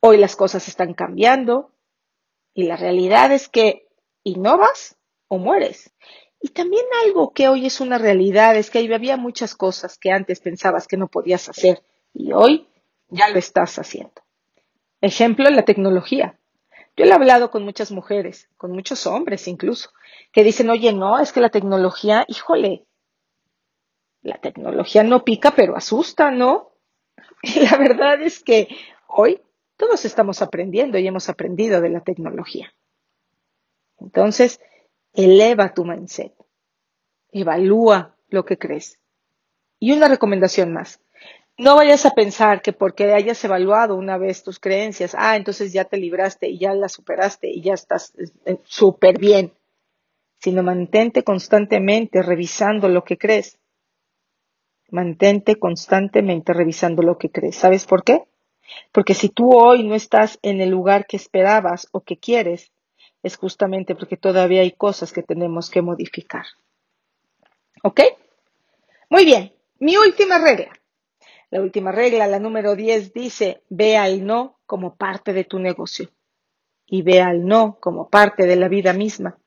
Hoy 0.00 0.18
las 0.18 0.36
cosas 0.36 0.68
están 0.68 0.94
cambiando. 0.94 1.72
Y 2.54 2.64
la 2.64 2.76
realidad 2.76 3.32
es 3.32 3.48
que 3.48 3.88
innovas 4.22 4.96
o 5.28 5.38
mueres. 5.38 5.92
Y 6.40 6.48
también 6.48 6.84
algo 7.04 7.32
que 7.32 7.48
hoy 7.48 7.66
es 7.66 7.80
una 7.80 7.98
realidad 7.98 8.56
es 8.56 8.70
que 8.70 8.78
había 8.94 9.16
muchas 9.16 9.54
cosas 9.54 9.98
que 9.98 10.12
antes 10.12 10.40
pensabas 10.40 10.86
que 10.86 10.96
no 10.96 11.08
podías 11.08 11.48
hacer 11.48 11.82
y 12.12 12.32
hoy 12.32 12.68
ya 13.08 13.28
lo 13.28 13.38
estás 13.38 13.78
haciendo. 13.78 14.22
Ejemplo, 15.00 15.48
la 15.50 15.64
tecnología. 15.64 16.37
Yo 16.98 17.04
he 17.04 17.12
hablado 17.12 17.52
con 17.52 17.62
muchas 17.62 17.92
mujeres, 17.92 18.50
con 18.56 18.72
muchos 18.72 19.06
hombres 19.06 19.46
incluso, 19.46 19.90
que 20.32 20.42
dicen, 20.42 20.68
oye, 20.68 20.92
no, 20.92 21.20
es 21.20 21.32
que 21.32 21.40
la 21.40 21.48
tecnología, 21.48 22.24
híjole, 22.26 22.86
la 24.20 24.40
tecnología 24.40 25.04
no 25.04 25.22
pica, 25.22 25.52
pero 25.52 25.76
asusta, 25.76 26.32
¿no? 26.32 26.72
Y 27.42 27.60
la 27.60 27.76
verdad 27.76 28.20
es 28.20 28.42
que 28.42 28.66
hoy 29.06 29.40
todos 29.76 30.04
estamos 30.04 30.42
aprendiendo 30.42 30.98
y 30.98 31.06
hemos 31.06 31.28
aprendido 31.28 31.80
de 31.80 31.90
la 31.90 32.00
tecnología. 32.00 32.74
Entonces, 34.00 34.60
eleva 35.12 35.74
tu 35.74 35.84
mindset, 35.84 36.34
evalúa 37.30 38.16
lo 38.28 38.44
que 38.44 38.58
crees. 38.58 38.98
Y 39.78 39.92
una 39.92 40.08
recomendación 40.08 40.72
más, 40.72 41.00
no 41.58 41.74
vayas 41.74 42.06
a 42.06 42.10
pensar 42.10 42.62
que 42.62 42.72
porque 42.72 43.12
hayas 43.12 43.42
evaluado 43.44 43.96
una 43.96 44.16
vez 44.16 44.44
tus 44.44 44.60
creencias, 44.60 45.16
ah, 45.18 45.36
entonces 45.36 45.72
ya 45.72 45.84
te 45.84 45.96
libraste 45.96 46.48
y 46.48 46.58
ya 46.58 46.72
las 46.72 46.92
superaste 46.92 47.50
y 47.50 47.60
ya 47.62 47.74
estás 47.74 48.14
eh, 48.46 48.58
súper 48.64 49.18
bien, 49.18 49.52
sino 50.38 50.62
mantente 50.62 51.24
constantemente 51.24 52.22
revisando 52.22 52.88
lo 52.88 53.02
que 53.02 53.18
crees. 53.18 53.58
Mantente 54.90 55.56
constantemente 55.56 56.52
revisando 56.52 57.02
lo 57.02 57.18
que 57.18 57.30
crees. 57.30 57.56
¿Sabes 57.56 57.86
por 57.86 58.04
qué? 58.04 58.22
Porque 58.92 59.14
si 59.14 59.28
tú 59.28 59.52
hoy 59.52 59.82
no 59.82 59.96
estás 59.96 60.38
en 60.42 60.60
el 60.60 60.70
lugar 60.70 61.06
que 61.06 61.16
esperabas 61.16 61.88
o 61.90 62.02
que 62.02 62.18
quieres, 62.18 62.70
es 63.24 63.36
justamente 63.36 63.96
porque 63.96 64.16
todavía 64.16 64.60
hay 64.60 64.72
cosas 64.72 65.12
que 65.12 65.24
tenemos 65.24 65.70
que 65.70 65.82
modificar. 65.82 66.44
¿Ok? 67.82 68.00
Muy 69.10 69.24
bien. 69.24 69.52
Mi 69.80 69.96
última 69.96 70.38
regla. 70.38 70.77
La 71.50 71.62
última 71.62 71.92
regla, 71.92 72.26
la 72.26 72.38
número 72.38 72.76
10, 72.76 73.14
dice, 73.14 73.62
ve 73.70 73.96
al 73.96 74.26
no 74.26 74.58
como 74.66 74.96
parte 74.96 75.32
de 75.32 75.44
tu 75.44 75.58
negocio 75.58 76.10
y 76.86 77.02
ve 77.02 77.22
al 77.22 77.46
no 77.46 77.78
como 77.80 78.10
parte 78.10 78.46
de 78.46 78.56
la 78.56 78.68
vida 78.68 78.92
misma. 78.92 79.38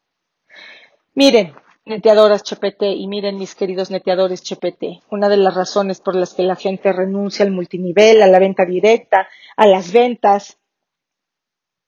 Miren, 1.14 1.54
neteadoras 1.86 2.44
Chepete 2.44 2.88
y 2.92 3.08
miren 3.08 3.38
mis 3.38 3.54
queridos 3.54 3.92
neteadores 3.92 4.42
Chepete, 4.42 5.02
una 5.12 5.30
de 5.30 5.38
las 5.38 5.54
razones 5.54 6.02
por 6.02 6.16
las 6.16 6.34
que 6.34 6.44
la 6.44 6.56
gente 6.56 6.92
renuncia 6.92 7.46
al 7.46 7.52
multinivel, 7.52 8.22
a 8.24 8.28
la 8.28 8.40
venta 8.40 8.66
directa, 8.66 9.28
a 9.56 9.68
las 9.68 9.92
ventas, 9.92 10.58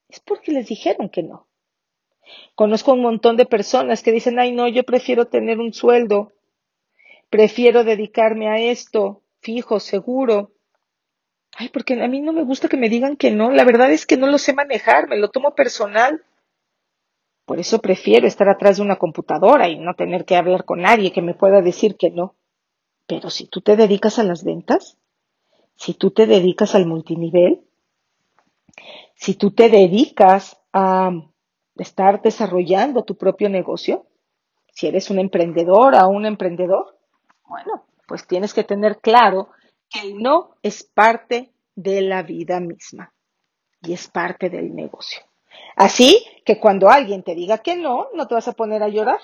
es 0.10 0.20
porque 0.20 0.52
les 0.52 0.68
dijeron 0.68 1.10
que 1.10 1.24
no. 1.24 1.48
Conozco 2.54 2.94
un 2.94 3.02
montón 3.02 3.36
de 3.36 3.48
personas 3.48 4.04
que 4.04 4.12
dicen, 4.12 4.38
ay 4.38 4.52
no, 4.52 4.68
yo 4.68 4.84
prefiero 4.84 5.26
tener 5.26 5.60
un 5.60 5.74
sueldo, 5.74 6.34
prefiero 7.32 7.84
dedicarme 7.84 8.48
a 8.48 8.60
esto, 8.60 9.23
fijo, 9.44 9.80
seguro. 9.80 10.52
Ay, 11.56 11.70
porque 11.70 12.02
a 12.02 12.08
mí 12.08 12.22
no 12.22 12.34
me 12.34 12.44
gusta 12.44 12.68
que 12.68 12.78
me 12.78 12.90
digan 12.90 13.16
que 13.16 13.30
no. 13.30 13.52
La 13.52 13.64
verdad 13.64 13.92
es 13.92 14.08
que 14.08 14.18
no 14.18 14.28
lo 14.28 14.40
sé 14.40 14.54
manejar, 14.54 15.08
me 15.08 15.18
lo 15.18 15.30
tomo 15.30 15.54
personal. 15.54 16.24
Por 17.46 17.60
eso 17.60 17.80
prefiero 17.80 18.26
estar 18.26 18.50
atrás 18.50 18.78
de 18.78 18.84
una 18.84 18.96
computadora 18.96 19.68
y 19.68 19.78
no 19.78 19.94
tener 19.94 20.26
que 20.26 20.38
hablar 20.38 20.66
con 20.66 20.82
nadie 20.82 21.12
que 21.12 21.22
me 21.22 21.36
pueda 21.36 21.62
decir 21.62 21.98
que 21.98 22.10
no. 22.10 22.36
Pero 23.06 23.30
si 23.30 23.48
tú 23.48 23.62
te 23.62 23.76
dedicas 23.76 24.18
a 24.18 24.24
las 24.24 24.44
ventas, 24.44 24.98
si 25.76 25.94
tú 25.94 26.12
te 26.12 26.26
dedicas 26.26 26.74
al 26.74 26.86
multinivel, 26.86 27.62
si 29.16 29.36
tú 29.36 29.52
te 29.52 29.70
dedicas 29.70 30.58
a 30.72 31.12
estar 31.76 32.22
desarrollando 32.22 33.04
tu 33.04 33.16
propio 33.16 33.50
negocio, 33.50 34.08
si 34.72 34.88
eres 34.88 35.10
un 35.10 35.20
emprendedor 35.20 35.96
o 35.96 36.08
un 36.08 36.26
emprendedor, 36.26 36.98
bueno, 37.48 37.86
pues 38.08 38.28
tienes 38.28 38.54
que 38.54 38.64
tener 38.64 39.00
claro 39.00 39.50
que 39.90 40.02
el 40.02 40.18
no 40.18 40.56
es 40.62 40.84
parte 40.84 41.54
de 41.76 42.02
la 42.02 42.24
vida 42.24 42.60
misma 42.60 43.14
y 43.82 43.94
es 43.94 44.08
parte 44.08 44.50
del 44.50 44.74
negocio. 44.74 45.22
Así 45.76 46.26
que 46.46 46.60
cuando 46.60 46.90
alguien 46.90 47.24
te 47.24 47.36
diga 47.36 47.60
que 47.60 47.76
no, 47.76 48.08
no 48.14 48.28
te 48.28 48.36
vas 48.36 48.48
a 48.48 48.54
poner 48.54 48.84
a 48.84 48.90
llorar, 48.90 49.20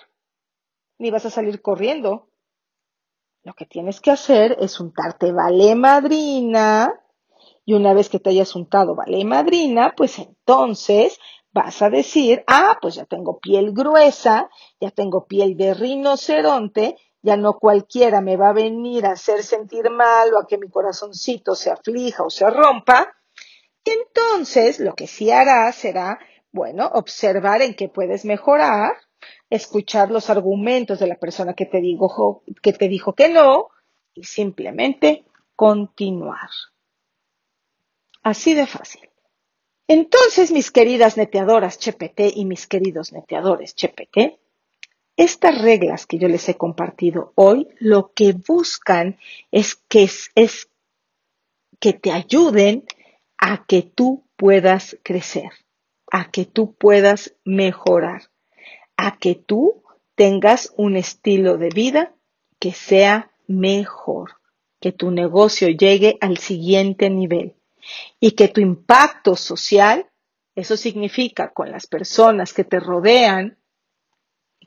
ni 0.97 1.11
vas 1.11 1.25
a 1.25 1.29
salir 1.29 1.61
corriendo. 1.61 2.27
Lo 3.43 3.53
que 3.53 3.65
tienes 3.65 4.01
que 4.01 4.11
hacer 4.11 4.57
es 4.59 4.79
untarte 4.79 5.31
vale 5.31 5.75
madrina 5.75 6.93
y 7.65 7.73
una 7.73 7.93
vez 7.93 8.09
que 8.09 8.19
te 8.19 8.31
hayas 8.31 8.55
untado 8.55 8.95
vale 8.95 9.23
madrina, 9.23 9.93
pues 9.95 10.19
entonces 10.19 11.19
vas 11.51 11.81
a 11.81 11.89
decir, 11.89 12.43
ah, 12.47 12.77
pues 12.81 12.95
ya 12.95 13.05
tengo 13.05 13.39
piel 13.39 13.71
gruesa, 13.73 14.49
ya 14.79 14.91
tengo 14.91 15.25
piel 15.25 15.55
de 15.55 15.73
rinoceronte 15.73 16.97
ya 17.21 17.37
no 17.37 17.57
cualquiera 17.57 18.21
me 18.21 18.37
va 18.37 18.49
a 18.49 18.53
venir 18.53 19.05
a 19.05 19.11
hacer 19.11 19.43
sentir 19.43 19.89
mal 19.89 20.33
o 20.33 20.39
a 20.39 20.47
que 20.47 20.57
mi 20.57 20.69
corazoncito 20.69 21.55
se 21.55 21.69
aflija 21.69 22.23
o 22.23 22.29
se 22.29 22.49
rompa. 22.49 23.13
Entonces 23.83 24.79
lo 24.79 24.95
que 24.95 25.07
sí 25.07 25.31
hará 25.31 25.71
será, 25.71 26.19
bueno, 26.51 26.89
observar 26.93 27.61
en 27.61 27.73
qué 27.73 27.89
puedes 27.89 28.25
mejorar, 28.25 28.95
escuchar 29.49 30.11
los 30.11 30.29
argumentos 30.29 30.99
de 30.99 31.07
la 31.07 31.15
persona 31.15 31.53
que 31.53 31.65
te, 31.65 31.81
que 32.61 32.73
te 32.73 32.87
dijo 32.87 33.13
que 33.13 33.29
no 33.29 33.69
y 34.13 34.23
simplemente 34.23 35.25
continuar. 35.55 36.49
Así 38.23 38.53
de 38.53 38.65
fácil. 38.65 39.09
Entonces, 39.87 40.51
mis 40.51 40.71
queridas 40.71 41.17
neteadoras 41.17 41.79
Chepete 41.79 42.31
y 42.33 42.45
mis 42.45 42.67
queridos 42.67 43.11
neteadores 43.11 43.75
Chepete, 43.75 44.39
estas 45.19 45.61
reglas 45.61 46.05
que 46.05 46.17
yo 46.17 46.29
les 46.29 46.47
he 46.47 46.55
compartido 46.55 47.33
hoy, 47.35 47.67
lo 47.77 48.13
que 48.13 48.31
buscan 48.31 49.19
es 49.51 49.75
que, 49.75 50.07
te 51.93 52.11
ayuden 52.13 52.85
a 53.37 53.65
que 53.65 53.81
tú 53.81 54.25
puedas 54.37 54.97
crecer, 55.03 55.51
a 56.09 56.31
que 56.31 56.45
tú 56.45 56.73
puedas 56.73 57.35
mejorar, 57.43 58.29
a 58.95 59.17
que 59.17 59.35
tú 59.35 59.83
tengas 60.15 60.73
un 60.77 60.95
estilo 60.95 61.57
de 61.57 61.67
vida 61.67 62.15
que 62.57 62.71
sea 62.71 63.29
mejor, 63.45 64.37
que 64.79 64.93
tu 64.93 65.11
negocio 65.11 65.67
llegue 65.67 66.17
al 66.21 66.37
siguiente 66.37 67.09
nivel 67.09 67.55
y 68.21 68.31
que 68.31 68.47
tu 68.47 68.61
impacto 68.61 69.35
social, 69.35 70.09
eso 70.55 70.77
significa 70.77 71.51
con 71.51 71.71
las 71.71 71.87
personas 71.87 72.53
que 72.53 72.63
te 72.63 72.79
rodean 72.79 73.58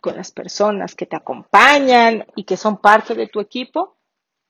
con 0.02 0.16
las 0.16 0.32
personas 0.32 0.96
que 0.96 1.06
te 1.06 1.16
acompañan 1.16 2.26
y 2.34 2.44
que 2.44 2.56
son 2.56 2.78
parte 2.78 3.14
de 3.14 3.28
tu 3.28 3.38
equipo, 3.40 3.96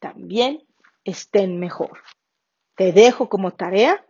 también 0.01 0.67
estén 1.05 1.61
mejor. 1.61 2.03
Te 2.75 2.93
dejo 2.93 3.29
como 3.29 3.53
tarea 3.53 4.05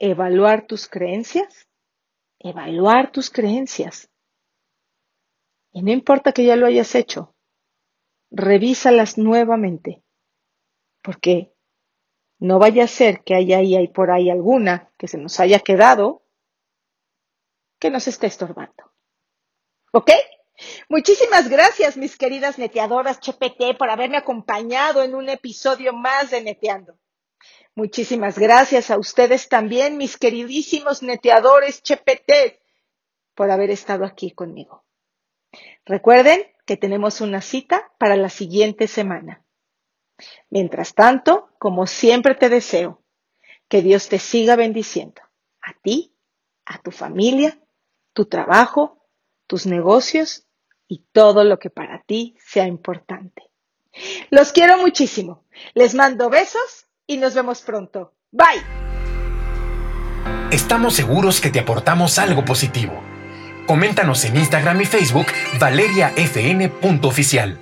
evaluar 0.00 0.66
tus 0.66 0.88
creencias, 0.88 1.68
evaluar 2.40 3.12
tus 3.12 3.30
creencias. 3.30 4.10
Y 5.72 5.82
no 5.82 5.92
importa 5.92 6.32
que 6.32 6.44
ya 6.44 6.56
lo 6.56 6.66
hayas 6.66 6.96
hecho, 6.96 7.32
revísalas 8.32 9.18
nuevamente, 9.18 10.02
porque 11.00 11.54
no 12.40 12.58
vaya 12.58 12.84
a 12.84 12.88
ser 12.88 13.22
que 13.22 13.36
haya 13.36 13.58
ahí 13.58 13.86
por 13.86 14.10
ahí 14.10 14.30
alguna 14.30 14.90
que 14.98 15.06
se 15.06 15.16
nos 15.16 15.38
haya 15.38 15.60
quedado 15.60 16.24
que 17.78 17.90
nos 17.90 18.08
esté 18.08 18.26
estorbando. 18.26 18.92
¿Ok? 19.92 20.10
Muchísimas 20.88 21.48
gracias, 21.48 21.96
mis 21.96 22.16
queridas 22.16 22.58
neteadoras 22.58 23.20
Chpt, 23.20 23.76
por 23.78 23.90
haberme 23.90 24.16
acompañado 24.16 25.02
en 25.02 25.14
un 25.14 25.28
episodio 25.28 25.92
más 25.92 26.30
de 26.30 26.42
Neteando. 26.42 26.98
Muchísimas 27.74 28.38
gracias 28.38 28.90
a 28.90 28.98
ustedes 28.98 29.48
también, 29.48 29.96
mis 29.96 30.16
queridísimos 30.16 31.02
neteadores 31.02 31.82
Chpt, 31.82 32.60
por 33.34 33.50
haber 33.50 33.70
estado 33.70 34.04
aquí 34.04 34.32
conmigo. 34.32 34.84
Recuerden 35.84 36.44
que 36.66 36.76
tenemos 36.76 37.20
una 37.20 37.40
cita 37.40 37.92
para 37.98 38.16
la 38.16 38.28
siguiente 38.28 38.86
semana. 38.86 39.44
Mientras 40.50 40.94
tanto, 40.94 41.48
como 41.58 41.86
siempre 41.86 42.34
te 42.34 42.48
deseo, 42.48 43.02
que 43.68 43.82
Dios 43.82 44.08
te 44.08 44.18
siga 44.18 44.56
bendiciendo, 44.56 45.22
a 45.62 45.72
ti, 45.80 46.14
a 46.66 46.82
tu 46.82 46.90
familia, 46.90 47.58
tu 48.12 48.26
trabajo, 48.26 49.06
tus 49.46 49.66
negocios 49.66 50.49
y 50.90 51.06
todo 51.12 51.44
lo 51.44 51.58
que 51.58 51.70
para 51.70 52.02
ti 52.02 52.36
sea 52.44 52.66
importante. 52.66 53.44
Los 54.30 54.52
quiero 54.52 54.76
muchísimo. 54.78 55.44
Les 55.74 55.94
mando 55.94 56.28
besos 56.28 56.88
y 57.06 57.16
nos 57.16 57.34
vemos 57.34 57.62
pronto. 57.62 58.12
Bye. 58.32 58.62
Estamos 60.50 60.94
seguros 60.94 61.40
que 61.40 61.50
te 61.50 61.60
aportamos 61.60 62.18
algo 62.18 62.44
positivo. 62.44 63.00
Coméntanos 63.68 64.24
en 64.24 64.36
Instagram 64.36 64.80
y 64.80 64.84
Facebook 64.84 65.26
valeriafn.oficial. 65.60 67.58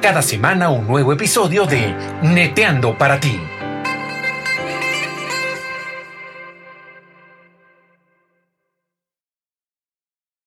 Cada 0.00 0.22
semana 0.22 0.70
un 0.70 0.86
nuevo 0.86 1.12
episodio 1.12 1.66
de 1.66 1.94
Neteando 2.22 2.96
para 2.96 3.20
ti. 3.20 3.38